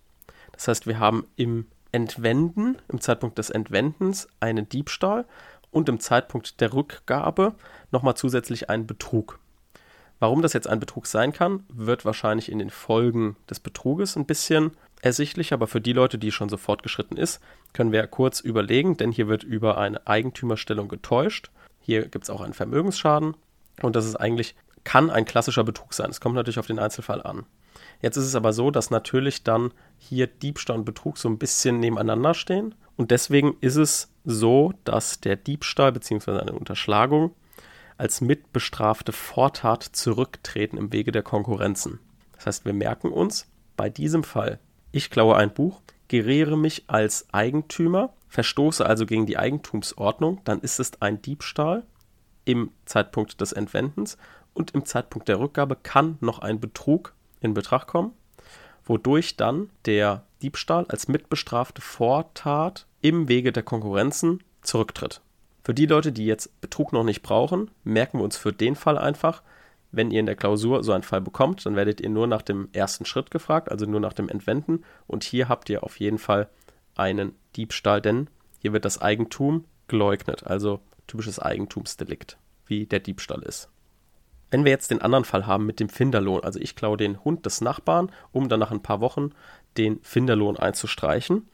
Das 0.52 0.68
heißt, 0.68 0.88
wir 0.88 1.00
haben 1.00 1.26
im 1.36 1.66
Entwenden, 1.92 2.78
im 2.88 3.02
Zeitpunkt 3.02 3.38
des 3.38 3.50
Entwendens, 3.50 4.28
einen 4.40 4.70
Diebstahl 4.70 5.26
und 5.72 5.90
im 5.90 6.00
Zeitpunkt 6.00 6.62
der 6.62 6.74
Rückgabe 6.74 7.56
nochmal 7.92 8.16
zusätzlich 8.16 8.70
einen 8.70 8.88
Betrug. 8.88 9.40
Warum 10.20 10.44
das 10.44 10.54
jetzt 10.54 10.68
ein 10.68 10.80
Betrug 10.80 11.08
sein 11.08 11.34
kann, 11.34 11.64
wird 11.68 12.06
wahrscheinlich 12.06 12.52
in 12.52 12.60
den 12.60 12.70
Folgen 12.70 13.38
des 13.50 13.60
Betruges 13.60 14.16
ein 14.16 14.28
bisschen 14.28 14.72
ersichtlich, 15.02 15.52
aber 15.52 15.66
für 15.66 15.82
die 15.82 15.94
Leute, 15.94 16.20
die 16.20 16.32
schon 16.32 16.48
so 16.48 16.58
fortgeschritten 16.58 17.18
ist, 17.18 17.42
können 17.74 17.92
wir 17.92 18.06
kurz 18.06 18.40
überlegen, 18.40 18.98
denn 18.98 19.12
hier 19.12 19.28
wird 19.28 19.44
über 19.44 19.80
eine 19.80 20.06
Eigentümerstellung 20.06 20.90
getäuscht. 20.90 21.50
Hier 21.82 22.08
gibt 22.08 22.24
es 22.24 22.30
auch 22.30 22.42
einen 22.42 22.54
Vermögensschaden 22.54 23.36
und 23.82 23.96
das 23.96 24.06
ist 24.06 24.16
eigentlich, 24.16 24.56
kann 24.84 25.10
ein 25.10 25.26
klassischer 25.26 25.64
Betrug 25.64 25.94
sein. 25.94 26.10
Es 26.10 26.22
kommt 26.22 26.36
natürlich 26.36 26.60
auf 26.60 26.68
den 26.68 26.80
Einzelfall 26.80 27.22
an. 27.22 27.46
Jetzt 28.02 28.18
ist 28.18 28.26
es 28.26 28.36
aber 28.36 28.54
so, 28.54 28.72
dass 28.72 28.90
natürlich 28.90 29.44
dann 29.44 29.74
hier 29.98 30.28
Diebstahl 30.28 30.78
und 30.78 30.86
Betrug 30.86 31.18
so 31.18 31.30
ein 31.30 31.38
bisschen 31.38 31.80
nebeneinander 31.80 32.34
stehen. 32.34 32.76
Und 32.96 33.12
deswegen 33.12 33.56
ist 33.62 33.76
es 33.76 34.12
so, 34.26 34.74
dass 34.84 35.20
der 35.20 35.36
Diebstahl 35.36 35.92
bzw. 35.92 36.40
eine 36.40 36.54
Unterschlagung 36.54 37.34
als 37.98 38.22
mitbestrafte 38.22 39.12
Vortat 39.12 39.84
zurücktreten 39.84 40.78
im 40.78 40.92
Wege 40.92 41.12
der 41.12 41.24
Konkurrenzen. 41.24 42.00
Das 42.34 42.48
heißt, 42.48 42.66
wir 42.66 42.74
merken 42.74 43.12
uns 43.12 43.48
bei 43.78 43.90
diesem 43.90 44.24
Fall, 44.24 44.60
ich 44.92 45.12
klaue 45.12 45.36
ein 45.36 45.54
Buch, 45.54 45.82
geriere 46.08 46.58
mich 46.58 46.86
als 46.88 47.32
Eigentümer, 47.32 48.14
verstoße 48.32 48.86
also 48.86 49.06
gegen 49.06 49.26
die 49.26 49.38
Eigentumsordnung, 49.38 50.40
dann 50.46 50.62
ist 50.62 50.80
es 50.80 51.02
ein 51.02 51.22
Diebstahl 51.22 51.84
im 52.46 52.72
Zeitpunkt 52.86 53.42
des 53.42 53.52
Entwendens 53.52 54.18
und 54.54 54.72
im 54.72 54.86
Zeitpunkt 54.86 55.28
der 55.28 55.40
Rückgabe 55.40 55.76
kann 55.76 56.18
noch 56.22 56.40
ein 56.40 56.60
Betrug 56.60 57.14
in 57.42 57.54
Betracht 57.54 57.88
kommen, 57.88 58.14
wodurch 58.86 59.36
dann 59.36 59.70
der 59.86 60.24
Diebstahl 60.42 60.86
als 60.88 61.10
mitbestrafte 61.10 61.82
Vortat 61.82 62.88
im 63.02 63.28
Wege 63.28 63.52
der 63.52 63.64
Konkurrenzen 63.64 64.42
zurücktritt. 64.62 65.22
Für 65.64 65.74
die 65.74 65.86
Leute, 65.86 66.14
die 66.14 66.26
jetzt 66.26 66.60
Betrug 66.62 66.94
noch 66.94 67.04
nicht 67.04 67.22
brauchen, 67.22 67.70
merken 67.84 68.20
wir 68.20 68.24
uns 68.24 68.38
für 68.38 68.54
den 68.54 68.76
Fall 68.76 68.98
einfach, 68.98 69.44
wenn 69.92 70.10
ihr 70.10 70.22
in 70.22 70.26
der 70.26 70.38
Klausur 70.38 70.86
so 70.86 70.94
einen 70.94 71.04
Fall 71.04 71.20
bekommt, 71.20 71.66
dann 71.66 71.76
werdet 71.76 72.00
ihr 72.00 72.10
nur 72.10 72.28
nach 72.28 72.42
dem 72.42 72.70
ersten 72.72 73.04
Schritt 73.04 73.30
gefragt, 73.30 73.70
also 73.70 73.86
nur 73.86 74.00
nach 74.00 74.14
dem 74.14 74.30
Entwenden. 74.30 74.84
Und 75.06 75.26
hier 75.26 75.50
habt 75.50 75.70
ihr 75.70 75.84
auf 75.84 76.00
jeden 76.00 76.18
Fall 76.18 76.48
einen 76.96 77.36
Diebstahl, 77.56 78.02
denn 78.02 78.30
hier 78.60 78.74
wird 78.74 78.86
das 78.86 79.02
Eigentum 79.02 79.66
geleugnet, 79.88 80.46
also 80.46 80.80
typisches 81.08 81.40
Eigentumsdelikt, 81.40 82.38
wie 82.66 82.86
der 82.86 83.00
Diebstahl 83.00 83.44
ist. 83.44 83.70
Wenn 84.50 84.66
wir 84.66 84.72
jetzt 84.72 84.92
den 84.92 85.02
anderen 85.02 85.26
Fall 85.26 85.48
haben 85.48 85.66
mit 85.66 85.80
dem 85.80 85.90
Finderlohn, 85.90 86.44
also 86.44 86.60
ich 86.60 86.76
klaue 86.76 86.98
den 86.98 87.24
Hund 87.24 87.46
des 87.46 87.62
Nachbarn, 87.62 88.12
um 88.32 88.50
dann 88.50 88.60
nach 88.60 88.72
ein 88.72 88.84
paar 88.84 89.00
Wochen 89.00 89.32
den 89.78 90.00
Finderlohn 90.04 90.58
einzustreichen, 90.58 91.48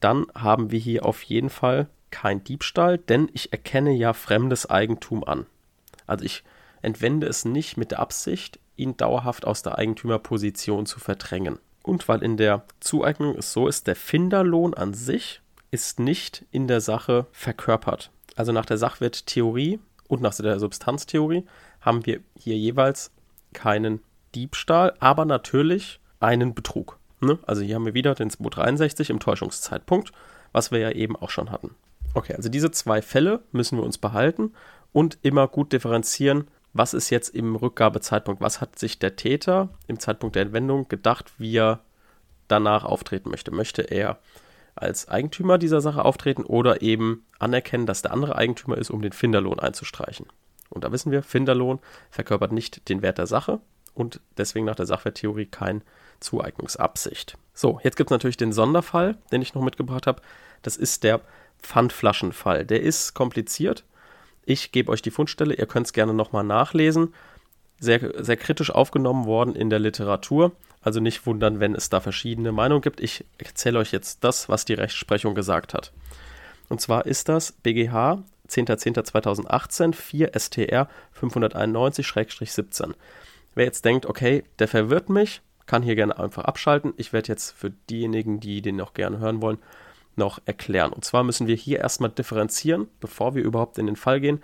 dann 0.00 0.26
haben 0.34 0.70
wir 0.70 0.78
hier 0.78 1.06
auf 1.06 1.22
jeden 1.22 1.50
Fall 1.50 1.88
kein 2.10 2.44
Diebstahl, 2.44 2.98
denn 2.98 3.30
ich 3.32 3.52
erkenne 3.52 3.92
ja 3.92 4.12
fremdes 4.12 4.68
Eigentum 4.68 5.24
an. 5.24 5.46
Also 6.06 6.24
ich 6.24 6.44
entwende 6.82 7.26
es 7.26 7.44
nicht 7.44 7.76
mit 7.76 7.90
der 7.90 8.00
Absicht, 8.00 8.58
ihn 8.76 8.96
dauerhaft 8.96 9.46
aus 9.46 9.62
der 9.62 9.78
Eigentümerposition 9.78 10.86
zu 10.86 11.00
verdrängen. 11.00 11.58
Und 11.82 12.08
weil 12.08 12.22
in 12.22 12.36
der 12.36 12.64
Zueignung 12.80 13.36
es 13.36 13.52
so 13.52 13.66
ist, 13.66 13.86
der 13.86 13.96
Finderlohn 13.96 14.74
an 14.74 14.94
sich 14.94 15.41
ist 15.72 15.98
nicht 15.98 16.44
in 16.52 16.68
der 16.68 16.80
Sache 16.80 17.26
verkörpert. 17.32 18.12
Also 18.36 18.52
nach 18.52 18.66
der 18.66 18.78
Sachwerttheorie 18.78 19.80
und 20.06 20.22
nach 20.22 20.34
der 20.34 20.60
Substanztheorie 20.60 21.44
haben 21.80 22.06
wir 22.06 22.20
hier 22.38 22.56
jeweils 22.56 23.10
keinen 23.52 24.00
Diebstahl, 24.34 24.94
aber 25.00 25.24
natürlich 25.24 25.98
einen 26.20 26.54
Betrug. 26.54 26.98
Ne? 27.20 27.38
Also 27.46 27.62
hier 27.62 27.74
haben 27.74 27.86
wir 27.86 27.94
wieder 27.94 28.14
den 28.14 28.30
263 28.30 29.10
im 29.10 29.18
Täuschungszeitpunkt, 29.18 30.12
was 30.52 30.70
wir 30.70 30.78
ja 30.78 30.90
eben 30.90 31.16
auch 31.16 31.30
schon 31.30 31.50
hatten. 31.50 31.74
Okay, 32.14 32.34
also 32.34 32.48
diese 32.48 32.70
zwei 32.70 33.00
Fälle 33.00 33.42
müssen 33.52 33.78
wir 33.78 33.84
uns 33.84 33.96
behalten 33.96 34.52
und 34.92 35.18
immer 35.22 35.48
gut 35.48 35.72
differenzieren, 35.72 36.48
was 36.74 36.94
ist 36.94 37.10
jetzt 37.10 37.30
im 37.34 37.56
Rückgabezeitpunkt, 37.56 38.42
was 38.42 38.60
hat 38.60 38.78
sich 38.78 38.98
der 38.98 39.16
Täter 39.16 39.70
im 39.86 39.98
Zeitpunkt 39.98 40.36
der 40.36 40.42
Entwendung 40.42 40.88
gedacht, 40.88 41.32
wie 41.38 41.56
er 41.56 41.80
danach 42.48 42.84
auftreten 42.84 43.30
möchte. 43.30 43.50
Möchte 43.50 43.82
er 43.82 44.18
als 44.74 45.08
Eigentümer 45.08 45.58
dieser 45.58 45.80
Sache 45.80 46.04
auftreten 46.04 46.44
oder 46.44 46.82
eben 46.82 47.26
anerkennen, 47.38 47.86
dass 47.86 48.02
der 48.02 48.12
andere 48.12 48.36
Eigentümer 48.36 48.78
ist, 48.78 48.90
um 48.90 49.02
den 49.02 49.12
Finderlohn 49.12 49.58
einzustreichen. 49.58 50.26
Und 50.70 50.84
da 50.84 50.92
wissen 50.92 51.12
wir, 51.12 51.22
Finderlohn 51.22 51.80
verkörpert 52.10 52.52
nicht 52.52 52.88
den 52.88 53.02
Wert 53.02 53.18
der 53.18 53.26
Sache 53.26 53.60
und 53.94 54.20
deswegen 54.36 54.64
nach 54.64 54.76
der 54.76 54.86
Sachwerttheorie 54.86 55.46
kein 55.46 55.82
Zueignungsabsicht. 56.20 57.36
So, 57.52 57.80
jetzt 57.82 57.96
gibt 57.96 58.10
es 58.10 58.12
natürlich 58.12 58.36
den 58.36 58.52
Sonderfall, 58.52 59.18
den 59.30 59.42
ich 59.42 59.54
noch 59.54 59.62
mitgebracht 59.62 60.06
habe. 60.06 60.22
Das 60.62 60.76
ist 60.76 61.04
der 61.04 61.20
Pfandflaschenfall. 61.60 62.64
Der 62.64 62.82
ist 62.82 63.14
kompliziert. 63.14 63.84
Ich 64.44 64.72
gebe 64.72 64.90
euch 64.90 65.02
die 65.02 65.10
Fundstelle, 65.10 65.54
ihr 65.54 65.66
könnt 65.66 65.86
es 65.86 65.92
gerne 65.92 66.14
nochmal 66.14 66.44
nachlesen. 66.44 67.14
Sehr, 67.78 68.24
sehr 68.24 68.36
kritisch 68.36 68.70
aufgenommen 68.70 69.26
worden 69.26 69.54
in 69.54 69.68
der 69.68 69.78
Literatur. 69.78 70.52
Also 70.82 71.00
nicht 71.00 71.26
wundern, 71.26 71.60
wenn 71.60 71.74
es 71.74 71.88
da 71.88 72.00
verschiedene 72.00 72.52
Meinungen 72.52 72.82
gibt. 72.82 73.00
Ich 73.00 73.24
erzähle 73.38 73.78
euch 73.78 73.92
jetzt 73.92 74.24
das, 74.24 74.48
was 74.48 74.64
die 74.64 74.74
Rechtsprechung 74.74 75.34
gesagt 75.34 75.74
hat. 75.74 75.92
Und 76.68 76.80
zwar 76.80 77.06
ist 77.06 77.28
das 77.28 77.52
BGH 77.52 78.22
10.10.2018 78.48 79.94
4 79.94 80.32
STR 80.38 80.88
591-17. 81.18 82.94
Wer 83.54 83.64
jetzt 83.64 83.84
denkt, 83.84 84.06
okay, 84.06 84.44
der 84.58 84.68
verwirrt 84.68 85.08
mich, 85.08 85.40
kann 85.66 85.82
hier 85.82 85.94
gerne 85.94 86.18
einfach 86.18 86.44
abschalten. 86.44 86.94
Ich 86.96 87.12
werde 87.12 87.28
jetzt 87.28 87.52
für 87.52 87.70
diejenigen, 87.70 88.40
die 88.40 88.62
den 88.62 88.76
noch 88.76 88.94
gerne 88.94 89.18
hören 89.18 89.40
wollen, 89.40 89.58
noch 90.16 90.40
erklären. 90.44 90.92
Und 90.92 91.04
zwar 91.04 91.24
müssen 91.24 91.46
wir 91.46 91.54
hier 91.54 91.78
erstmal 91.78 92.10
differenzieren, 92.10 92.88
bevor 93.00 93.34
wir 93.34 93.42
überhaupt 93.42 93.78
in 93.78 93.86
den 93.86 93.96
Fall 93.96 94.20
gehen, 94.20 94.42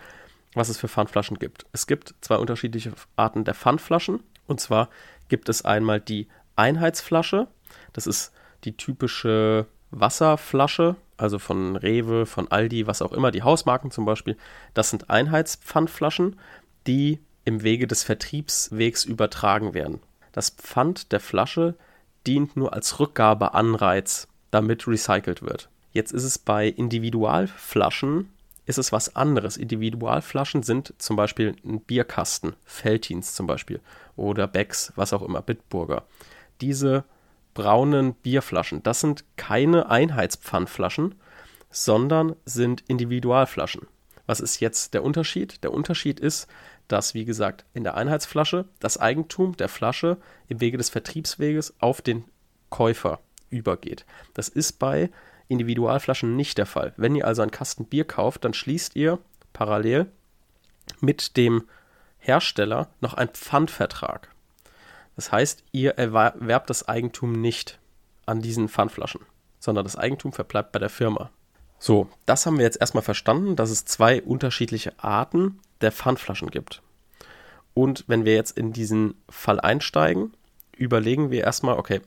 was 0.54 0.68
es 0.68 0.78
für 0.78 0.88
Pfandflaschen 0.88 1.38
gibt. 1.38 1.66
Es 1.72 1.86
gibt 1.86 2.14
zwei 2.20 2.36
unterschiedliche 2.36 2.92
Arten 3.16 3.44
der 3.44 3.54
Pfandflaschen. 3.54 4.20
Und 4.46 4.60
zwar 4.60 4.88
gibt 5.28 5.48
es 5.48 5.64
einmal 5.64 6.00
die 6.00 6.28
Einheitsflasche. 6.56 7.48
Das 7.92 8.06
ist 8.06 8.32
die 8.64 8.76
typische 8.76 9.66
Wasserflasche, 9.90 10.96
also 11.16 11.38
von 11.38 11.76
Rewe, 11.76 12.26
von 12.26 12.50
Aldi, 12.50 12.86
was 12.86 13.02
auch 13.02 13.12
immer, 13.12 13.30
die 13.30 13.42
Hausmarken 13.42 13.90
zum 13.90 14.04
Beispiel. 14.04 14.36
Das 14.74 14.90
sind 14.90 15.10
Einheitspfandflaschen, 15.10 16.36
die 16.86 17.20
im 17.44 17.62
Wege 17.62 17.86
des 17.86 18.02
Vertriebswegs 18.02 19.04
übertragen 19.04 19.74
werden. 19.74 20.00
Das 20.32 20.50
Pfand 20.50 21.12
der 21.12 21.20
Flasche 21.20 21.74
dient 22.26 22.56
nur 22.56 22.74
als 22.74 23.00
Rückgabeanreiz 23.00 24.28
damit 24.50 24.86
recycelt 24.86 25.42
wird. 25.42 25.68
Jetzt 25.92 26.12
ist 26.12 26.24
es 26.24 26.38
bei 26.38 26.68
Individualflaschen 26.68 28.30
ist 28.68 28.78
es 28.78 28.92
was 28.92 29.16
anderes. 29.16 29.56
Individualflaschen 29.56 30.62
sind 30.62 30.92
zum 30.98 31.16
Beispiel 31.16 31.56
ein 31.64 31.80
Bierkasten, 31.80 32.52
Feltins 32.64 33.34
zum 33.34 33.46
Beispiel 33.46 33.80
oder 34.14 34.46
Becks, 34.46 34.92
was 34.94 35.14
auch 35.14 35.22
immer, 35.22 35.40
Bitburger. 35.40 36.04
Diese 36.60 37.04
braunen 37.54 38.12
Bierflaschen, 38.12 38.82
das 38.82 39.00
sind 39.00 39.24
keine 39.36 39.88
Einheitspfandflaschen, 39.88 41.14
sondern 41.70 42.36
sind 42.44 42.84
Individualflaschen. 42.88 43.86
Was 44.26 44.40
ist 44.40 44.60
jetzt 44.60 44.92
der 44.92 45.02
Unterschied? 45.02 45.64
Der 45.64 45.72
Unterschied 45.72 46.20
ist, 46.20 46.46
dass, 46.88 47.14
wie 47.14 47.24
gesagt, 47.24 47.64
in 47.72 47.84
der 47.84 47.96
Einheitsflasche 47.96 48.66
das 48.80 48.98
Eigentum 48.98 49.56
der 49.56 49.70
Flasche 49.70 50.18
im 50.46 50.60
Wege 50.60 50.76
des 50.76 50.90
Vertriebsweges 50.90 51.74
auf 51.78 52.02
den 52.02 52.24
Käufer 52.68 53.20
übergeht. 53.48 54.04
Das 54.34 54.50
ist 54.50 54.78
bei 54.78 55.10
Individualflaschen 55.48 56.36
nicht 56.36 56.58
der 56.58 56.66
Fall. 56.66 56.92
Wenn 56.96 57.16
ihr 57.16 57.26
also 57.26 57.42
einen 57.42 57.50
Kasten 57.50 57.86
Bier 57.86 58.04
kauft, 58.04 58.44
dann 58.44 58.54
schließt 58.54 58.96
ihr 58.96 59.18
parallel 59.52 60.06
mit 61.00 61.36
dem 61.36 61.64
Hersteller 62.18 62.88
noch 63.00 63.14
einen 63.14 63.30
Pfandvertrag. 63.30 64.28
Das 65.16 65.32
heißt, 65.32 65.64
ihr 65.72 65.92
erwerbt 65.92 66.70
das 66.70 66.86
Eigentum 66.86 67.32
nicht 67.32 67.78
an 68.26 68.40
diesen 68.40 68.68
Pfandflaschen, 68.68 69.22
sondern 69.58 69.84
das 69.84 69.96
Eigentum 69.96 70.32
verbleibt 70.32 70.72
bei 70.72 70.78
der 70.78 70.90
Firma. 70.90 71.30
So, 71.78 72.08
das 72.26 72.44
haben 72.44 72.58
wir 72.58 72.64
jetzt 72.64 72.80
erstmal 72.80 73.02
verstanden, 73.02 73.56
dass 73.56 73.70
es 73.70 73.84
zwei 73.84 74.22
unterschiedliche 74.22 74.92
Arten 74.98 75.60
der 75.80 75.92
Pfandflaschen 75.92 76.50
gibt. 76.50 76.82
Und 77.74 78.04
wenn 78.08 78.24
wir 78.24 78.34
jetzt 78.34 78.58
in 78.58 78.72
diesen 78.72 79.14
Fall 79.28 79.60
einsteigen, 79.60 80.36
überlegen 80.76 81.30
wir 81.30 81.44
erstmal, 81.44 81.78
okay, 81.78 82.00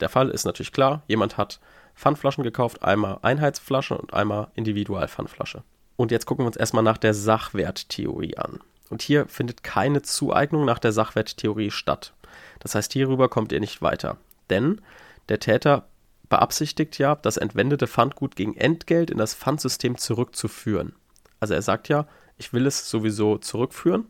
der 0.00 0.08
Fall 0.08 0.30
ist 0.30 0.44
natürlich 0.44 0.72
klar, 0.72 1.02
jemand 1.06 1.36
hat 1.36 1.60
Pfandflaschen 1.96 2.44
gekauft, 2.44 2.82
einmal 2.82 3.18
Einheitsflasche 3.22 3.96
und 3.96 4.14
einmal 4.14 4.48
Individualpfandflasche. 4.54 5.62
Und 5.96 6.10
jetzt 6.10 6.26
gucken 6.26 6.44
wir 6.44 6.48
uns 6.48 6.56
erstmal 6.56 6.82
nach 6.82 6.98
der 6.98 7.14
Sachwerttheorie 7.14 8.36
an. 8.36 8.60
Und 8.90 9.02
hier 9.02 9.26
findet 9.26 9.62
keine 9.64 10.02
Zueignung 10.02 10.64
nach 10.64 10.78
der 10.78 10.92
Sachwerttheorie 10.92 11.70
statt. 11.70 12.12
Das 12.60 12.74
heißt, 12.74 12.92
hierüber 12.92 13.28
kommt 13.28 13.50
ihr 13.50 13.60
nicht 13.60 13.82
weiter. 13.82 14.18
Denn 14.50 14.80
der 15.28 15.40
Täter 15.40 15.88
beabsichtigt 16.28 16.98
ja, 16.98 17.16
das 17.16 17.36
entwendete 17.36 17.86
Pfandgut 17.86 18.36
gegen 18.36 18.56
Entgelt 18.56 19.10
in 19.10 19.18
das 19.18 19.34
Pfandsystem 19.34 19.96
zurückzuführen. 19.96 20.94
Also 21.40 21.54
er 21.54 21.62
sagt 21.62 21.88
ja, 21.88 22.06
ich 22.36 22.52
will 22.52 22.66
es 22.66 22.88
sowieso 22.90 23.38
zurückführen 23.38 24.06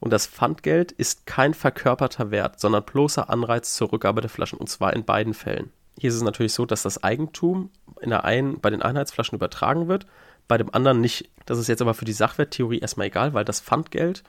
und 0.00 0.12
das 0.12 0.26
Pfandgeld 0.26 0.92
ist 0.92 1.26
kein 1.26 1.54
verkörperter 1.54 2.30
Wert, 2.30 2.58
sondern 2.58 2.84
bloßer 2.84 3.28
Anreiz 3.28 3.74
zur 3.74 3.92
Rückgabe 3.92 4.22
der 4.22 4.30
Flaschen, 4.30 4.58
und 4.58 4.68
zwar 4.68 4.94
in 4.94 5.04
beiden 5.04 5.34
Fällen. 5.34 5.70
Hier 6.00 6.08
ist 6.08 6.16
es 6.16 6.22
natürlich 6.22 6.54
so, 6.54 6.64
dass 6.64 6.82
das 6.82 7.04
Eigentum 7.04 7.68
in 8.00 8.08
der 8.08 8.24
einen, 8.24 8.58
bei 8.58 8.70
den 8.70 8.80
Einheitsflaschen 8.80 9.36
übertragen 9.36 9.86
wird, 9.86 10.06
bei 10.48 10.56
dem 10.56 10.74
anderen 10.74 11.02
nicht. 11.02 11.28
Das 11.44 11.58
ist 11.58 11.68
jetzt 11.68 11.82
aber 11.82 11.92
für 11.92 12.06
die 12.06 12.14
Sachwerttheorie 12.14 12.78
erstmal 12.78 13.08
egal, 13.08 13.34
weil 13.34 13.44
das 13.44 13.60
Pfandgeld 13.60 14.22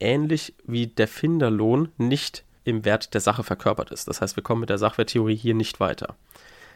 ähnlich 0.00 0.54
wie 0.64 0.86
der 0.86 1.06
Finderlohn 1.06 1.90
nicht 1.98 2.44
im 2.64 2.86
Wert 2.86 3.12
der 3.12 3.20
Sache 3.20 3.44
verkörpert 3.44 3.90
ist. 3.90 4.08
Das 4.08 4.22
heißt, 4.22 4.36
wir 4.36 4.42
kommen 4.42 4.60
mit 4.60 4.70
der 4.70 4.78
Sachwerttheorie 4.78 5.36
hier 5.36 5.54
nicht 5.54 5.80
weiter. 5.80 6.16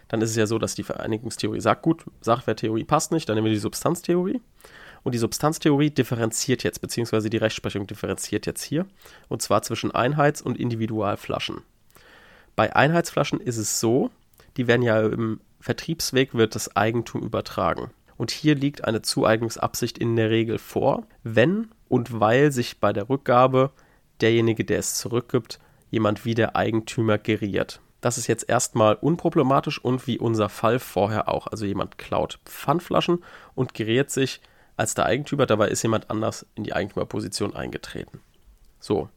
Dann 0.08 0.20
ist 0.20 0.30
es 0.30 0.36
ja 0.36 0.46
so, 0.46 0.58
dass 0.58 0.74
die 0.74 0.82
Vereinigungstheorie 0.82 1.60
sagt, 1.60 1.80
gut, 1.80 2.04
Sachwerttheorie 2.20 2.84
passt 2.84 3.10
nicht, 3.10 3.30
dann 3.30 3.36
nehmen 3.36 3.46
wir 3.46 3.54
die 3.54 3.58
Substanztheorie. 3.58 4.42
Und 5.02 5.12
die 5.14 5.18
Substanztheorie 5.18 5.88
differenziert 5.88 6.62
jetzt, 6.62 6.82
beziehungsweise 6.82 7.30
die 7.30 7.38
Rechtsprechung 7.38 7.86
differenziert 7.86 8.44
jetzt 8.44 8.62
hier, 8.62 8.84
und 9.30 9.40
zwar 9.40 9.62
zwischen 9.62 9.92
Einheits- 9.92 10.42
und 10.42 10.58
Individualflaschen. 10.58 11.62
Bei 12.54 12.76
Einheitsflaschen 12.76 13.40
ist 13.40 13.56
es 13.56 13.80
so, 13.80 14.10
die 14.56 14.66
werden 14.66 14.82
ja 14.82 15.00
im 15.00 15.40
Vertriebsweg 15.60 16.34
wird 16.34 16.54
das 16.54 16.76
Eigentum 16.76 17.22
übertragen. 17.22 17.90
Und 18.16 18.30
hier 18.30 18.54
liegt 18.54 18.84
eine 18.84 19.02
Zueignungsabsicht 19.02 19.98
in 19.98 20.16
der 20.16 20.30
Regel 20.30 20.58
vor, 20.58 21.06
wenn 21.22 21.68
und 21.88 22.20
weil 22.20 22.52
sich 22.52 22.80
bei 22.80 22.92
der 22.92 23.08
Rückgabe 23.08 23.70
derjenige, 24.20 24.64
der 24.64 24.78
es 24.78 24.96
zurückgibt, 24.96 25.58
jemand 25.90 26.24
wie 26.24 26.34
der 26.34 26.56
Eigentümer 26.56 27.18
geriert. 27.18 27.80
Das 28.00 28.18
ist 28.18 28.26
jetzt 28.26 28.48
erstmal 28.48 28.94
unproblematisch 28.94 29.78
und 29.78 30.06
wie 30.06 30.18
unser 30.18 30.48
Fall 30.48 30.78
vorher 30.78 31.28
auch. 31.28 31.46
Also 31.46 31.64
jemand 31.64 31.98
klaut 31.98 32.40
Pfandflaschen 32.44 33.22
und 33.54 33.74
geriert 33.74 34.10
sich 34.10 34.40
als 34.76 34.94
der 34.94 35.06
Eigentümer, 35.06 35.46
dabei 35.46 35.68
ist 35.68 35.82
jemand 35.82 36.10
anders 36.10 36.46
in 36.54 36.64
die 36.64 36.72
Eigentümerposition 36.72 37.54
eingetreten. 37.54 38.20
So, 38.80 39.08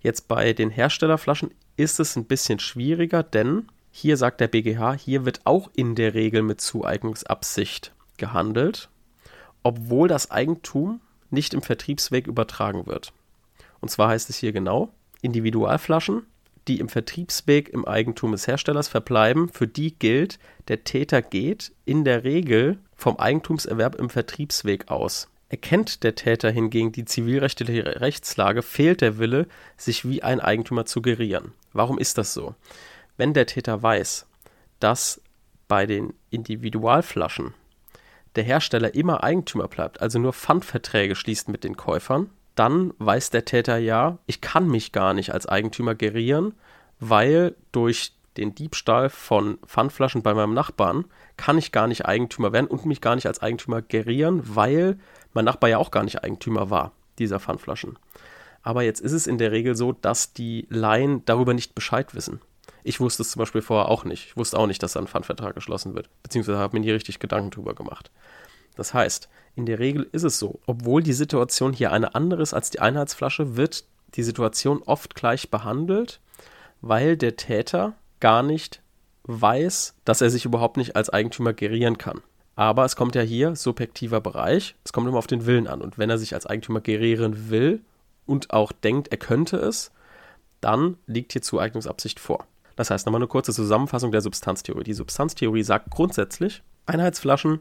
jetzt 0.00 0.28
bei 0.28 0.52
den 0.52 0.70
Herstellerflaschen 0.70 1.50
ist 1.76 1.98
es 2.00 2.16
ein 2.16 2.26
bisschen 2.26 2.58
schwieriger, 2.58 3.22
denn 3.22 3.66
hier 3.90 4.16
sagt 4.16 4.40
der 4.40 4.48
BGH, 4.48 4.94
hier 4.94 5.24
wird 5.24 5.40
auch 5.44 5.70
in 5.74 5.94
der 5.94 6.14
Regel 6.14 6.42
mit 6.42 6.60
Zueignungsabsicht 6.60 7.92
gehandelt, 8.16 8.88
obwohl 9.62 10.08
das 10.08 10.30
Eigentum 10.30 11.00
nicht 11.30 11.54
im 11.54 11.62
Vertriebsweg 11.62 12.26
übertragen 12.26 12.86
wird. 12.86 13.12
Und 13.80 13.90
zwar 13.90 14.08
heißt 14.08 14.30
es 14.30 14.36
hier 14.36 14.52
genau, 14.52 14.92
Individualflaschen 15.22 16.22
die 16.68 16.78
im 16.78 16.88
Vertriebsweg 16.88 17.68
im 17.70 17.84
Eigentum 17.84 18.32
des 18.32 18.46
Herstellers 18.46 18.88
verbleiben, 18.88 19.48
für 19.48 19.66
die 19.66 19.94
gilt, 19.98 20.38
der 20.68 20.84
Täter 20.84 21.22
geht 21.22 21.72
in 21.84 22.04
der 22.04 22.24
Regel 22.24 22.78
vom 22.96 23.18
Eigentumserwerb 23.18 23.96
im 23.96 24.10
Vertriebsweg 24.10 24.88
aus. 24.90 25.28
Erkennt 25.48 26.04
der 26.04 26.14
Täter 26.14 26.50
hingegen 26.50 26.92
die 26.92 27.04
zivilrechtliche 27.04 28.00
Rechtslage, 28.00 28.62
fehlt 28.62 29.00
der 29.00 29.18
Wille, 29.18 29.48
sich 29.76 30.08
wie 30.08 30.22
ein 30.22 30.38
Eigentümer 30.38 30.86
zu 30.86 31.02
gerieren. 31.02 31.52
Warum 31.72 31.98
ist 31.98 32.18
das 32.18 32.34
so? 32.34 32.54
Wenn 33.20 33.34
der 33.34 33.44
Täter 33.44 33.82
weiß, 33.82 34.26
dass 34.78 35.20
bei 35.68 35.84
den 35.84 36.14
Individualflaschen 36.30 37.52
der 38.34 38.44
Hersteller 38.44 38.94
immer 38.94 39.22
Eigentümer 39.22 39.68
bleibt, 39.68 40.00
also 40.00 40.18
nur 40.18 40.32
Pfandverträge 40.32 41.14
schließt 41.14 41.50
mit 41.50 41.62
den 41.62 41.76
Käufern, 41.76 42.30
dann 42.54 42.94
weiß 42.96 43.28
der 43.28 43.44
Täter 43.44 43.76
ja, 43.76 44.16
ich 44.24 44.40
kann 44.40 44.68
mich 44.68 44.92
gar 44.92 45.12
nicht 45.12 45.34
als 45.34 45.44
Eigentümer 45.44 45.94
gerieren, 45.94 46.54
weil 46.98 47.56
durch 47.72 48.14
den 48.38 48.54
Diebstahl 48.54 49.10
von 49.10 49.58
Pfandflaschen 49.66 50.22
bei 50.22 50.32
meinem 50.32 50.54
Nachbarn 50.54 51.04
kann 51.36 51.58
ich 51.58 51.72
gar 51.72 51.88
nicht 51.88 52.06
Eigentümer 52.06 52.54
werden 52.54 52.68
und 52.68 52.86
mich 52.86 53.02
gar 53.02 53.16
nicht 53.16 53.26
als 53.26 53.42
Eigentümer 53.42 53.82
gerieren, 53.82 54.40
weil 54.44 54.98
mein 55.34 55.44
Nachbar 55.44 55.68
ja 55.68 55.76
auch 55.76 55.90
gar 55.90 56.04
nicht 56.04 56.24
Eigentümer 56.24 56.70
war 56.70 56.92
dieser 57.18 57.38
Pfandflaschen. 57.38 57.98
Aber 58.62 58.82
jetzt 58.82 59.02
ist 59.02 59.12
es 59.12 59.26
in 59.26 59.36
der 59.36 59.52
Regel 59.52 59.74
so, 59.74 59.92
dass 59.92 60.32
die 60.32 60.66
Laien 60.70 61.22
darüber 61.26 61.52
nicht 61.52 61.74
Bescheid 61.74 62.14
wissen. 62.14 62.40
Ich 62.82 63.00
wusste 63.00 63.22
es 63.22 63.30
zum 63.30 63.40
Beispiel 63.40 63.62
vorher 63.62 63.88
auch 63.88 64.04
nicht. 64.04 64.26
Ich 64.26 64.36
wusste 64.36 64.58
auch 64.58 64.66
nicht, 64.66 64.82
dass 64.82 64.92
da 64.92 65.00
ein 65.00 65.06
Pfandvertrag 65.06 65.54
geschlossen 65.54 65.94
wird. 65.94 66.08
Beziehungsweise 66.22 66.58
habe 66.58 66.76
mir 66.76 66.84
nie 66.84 66.90
richtig 66.90 67.18
Gedanken 67.18 67.50
drüber 67.50 67.74
gemacht. 67.74 68.10
Das 68.76 68.94
heißt, 68.94 69.28
in 69.56 69.66
der 69.66 69.78
Regel 69.78 70.08
ist 70.12 70.22
es 70.22 70.38
so, 70.38 70.60
obwohl 70.66 71.02
die 71.02 71.12
Situation 71.12 71.72
hier 71.72 71.92
eine 71.92 72.14
andere 72.14 72.42
ist 72.42 72.54
als 72.54 72.70
die 72.70 72.80
Einheitsflasche, 72.80 73.56
wird 73.56 73.84
die 74.14 74.22
Situation 74.22 74.82
oft 74.84 75.14
gleich 75.14 75.50
behandelt, 75.50 76.20
weil 76.80 77.16
der 77.16 77.36
Täter 77.36 77.94
gar 78.20 78.42
nicht 78.42 78.80
weiß, 79.24 79.94
dass 80.04 80.20
er 80.20 80.30
sich 80.30 80.44
überhaupt 80.44 80.76
nicht 80.76 80.96
als 80.96 81.10
Eigentümer 81.10 81.52
gerieren 81.52 81.98
kann. 81.98 82.22
Aber 82.56 82.84
es 82.84 82.96
kommt 82.96 83.14
ja 83.14 83.22
hier 83.22 83.56
subjektiver 83.56 84.20
Bereich, 84.20 84.74
es 84.84 84.92
kommt 84.92 85.08
immer 85.08 85.18
auf 85.18 85.26
den 85.26 85.46
Willen 85.46 85.66
an. 85.66 85.80
Und 85.80 85.98
wenn 85.98 86.10
er 86.10 86.18
sich 86.18 86.34
als 86.34 86.46
Eigentümer 86.46 86.80
gerieren 86.80 87.50
will 87.50 87.80
und 88.26 88.52
auch 88.52 88.72
denkt, 88.72 89.08
er 89.08 89.16
könnte 89.16 89.56
es, 89.56 89.90
dann 90.60 90.96
liegt 91.06 91.32
hier 91.32 91.42
Zueignungsabsicht 91.42 92.20
vor. 92.20 92.46
Das 92.80 92.88
heißt 92.88 93.04
nochmal 93.04 93.18
eine 93.18 93.28
kurze 93.28 93.52
Zusammenfassung 93.52 94.10
der 94.10 94.22
Substanztheorie. 94.22 94.84
Die 94.84 94.94
Substanztheorie 94.94 95.64
sagt 95.64 95.90
grundsätzlich, 95.90 96.62
Einheitsflaschen 96.86 97.60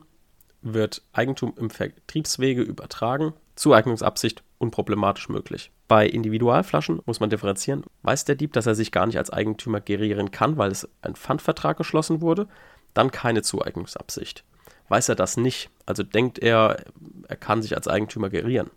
wird 0.62 1.02
Eigentum 1.12 1.54
im 1.58 1.70
Vertriebswege 1.70 2.62
übertragen, 2.62 3.34
Zueignungsabsicht 3.56 4.46
unproblematisch 4.60 5.28
möglich. 5.28 5.74
Bei 5.90 6.08
Individualflaschen 6.08 7.02
muss 7.06 7.20
man 7.20 7.30
differenzieren. 7.30 7.84
Weiß 8.02 8.24
der 8.24 8.36
Dieb, 8.36 8.54
dass 8.54 8.66
er 8.66 8.76
sich 8.76 8.94
gar 8.94 9.08
nicht 9.08 9.18
als 9.18 9.30
Eigentümer 9.30 9.82
gerieren 9.82 10.32
kann, 10.32 10.56
weil 10.56 10.72
es 10.72 10.88
ein 11.02 11.18
Pfandvertrag 11.18 11.76
geschlossen 11.76 12.22
wurde, 12.22 12.48
dann 12.94 13.12
keine 13.12 13.42
Zueignungsabsicht. 13.42 14.46
Weiß 14.88 15.10
er 15.10 15.16
das 15.16 15.36
nicht, 15.36 15.70
also 15.86 16.02
denkt 16.02 16.40
er, 16.40 16.86
er 17.28 17.36
kann 17.36 17.62
sich 17.62 17.76
als 17.76 17.90
Eigentümer 17.90 18.30
gerieren, 18.30 18.72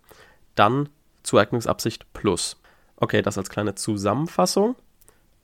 dann 0.57 0.89
Zueignungsabsicht 1.23 2.13
plus. 2.15 2.61
Okay, 2.97 3.23
das 3.23 3.39
als 3.39 3.49
kleine 3.49 3.77
Zusammenfassung. 3.77 4.75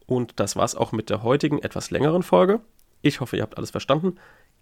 Und 0.09 0.40
das 0.40 0.57
war's 0.57 0.75
auch 0.75 0.90
mit 0.90 1.11
der 1.11 1.23
heutigen 1.23 1.59
etwas 1.59 1.90
längeren 1.92 2.23
Folge. 2.25 2.61
Ich 3.03 3.21
hoffe, 3.21 3.37
ihr 3.37 3.42
habt 3.42 3.59
alles 3.59 3.71
verstanden. 3.71 4.16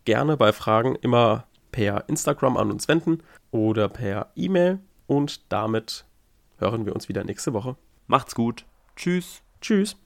Gerne 0.05 0.37
bei 0.37 0.53
Fragen 0.53 0.97
immer 0.97 1.47
per 1.73 2.09
Instagram 2.09 2.57
an 2.57 2.71
uns 2.71 2.89
wenden 2.89 3.23
oder 3.53 3.89
per 3.89 4.33
E-Mail. 4.35 4.81
Und 5.07 5.53
damit 5.53 6.05
hören 6.59 6.85
wir 6.85 6.95
uns 6.95 7.09
wieder 7.09 7.25
nächste 7.25 7.53
Woche. 7.53 7.77
Macht's 8.09 8.35
gut. 8.35 8.67
Tschüss. 8.97 9.43
Tschüss. 9.61 9.97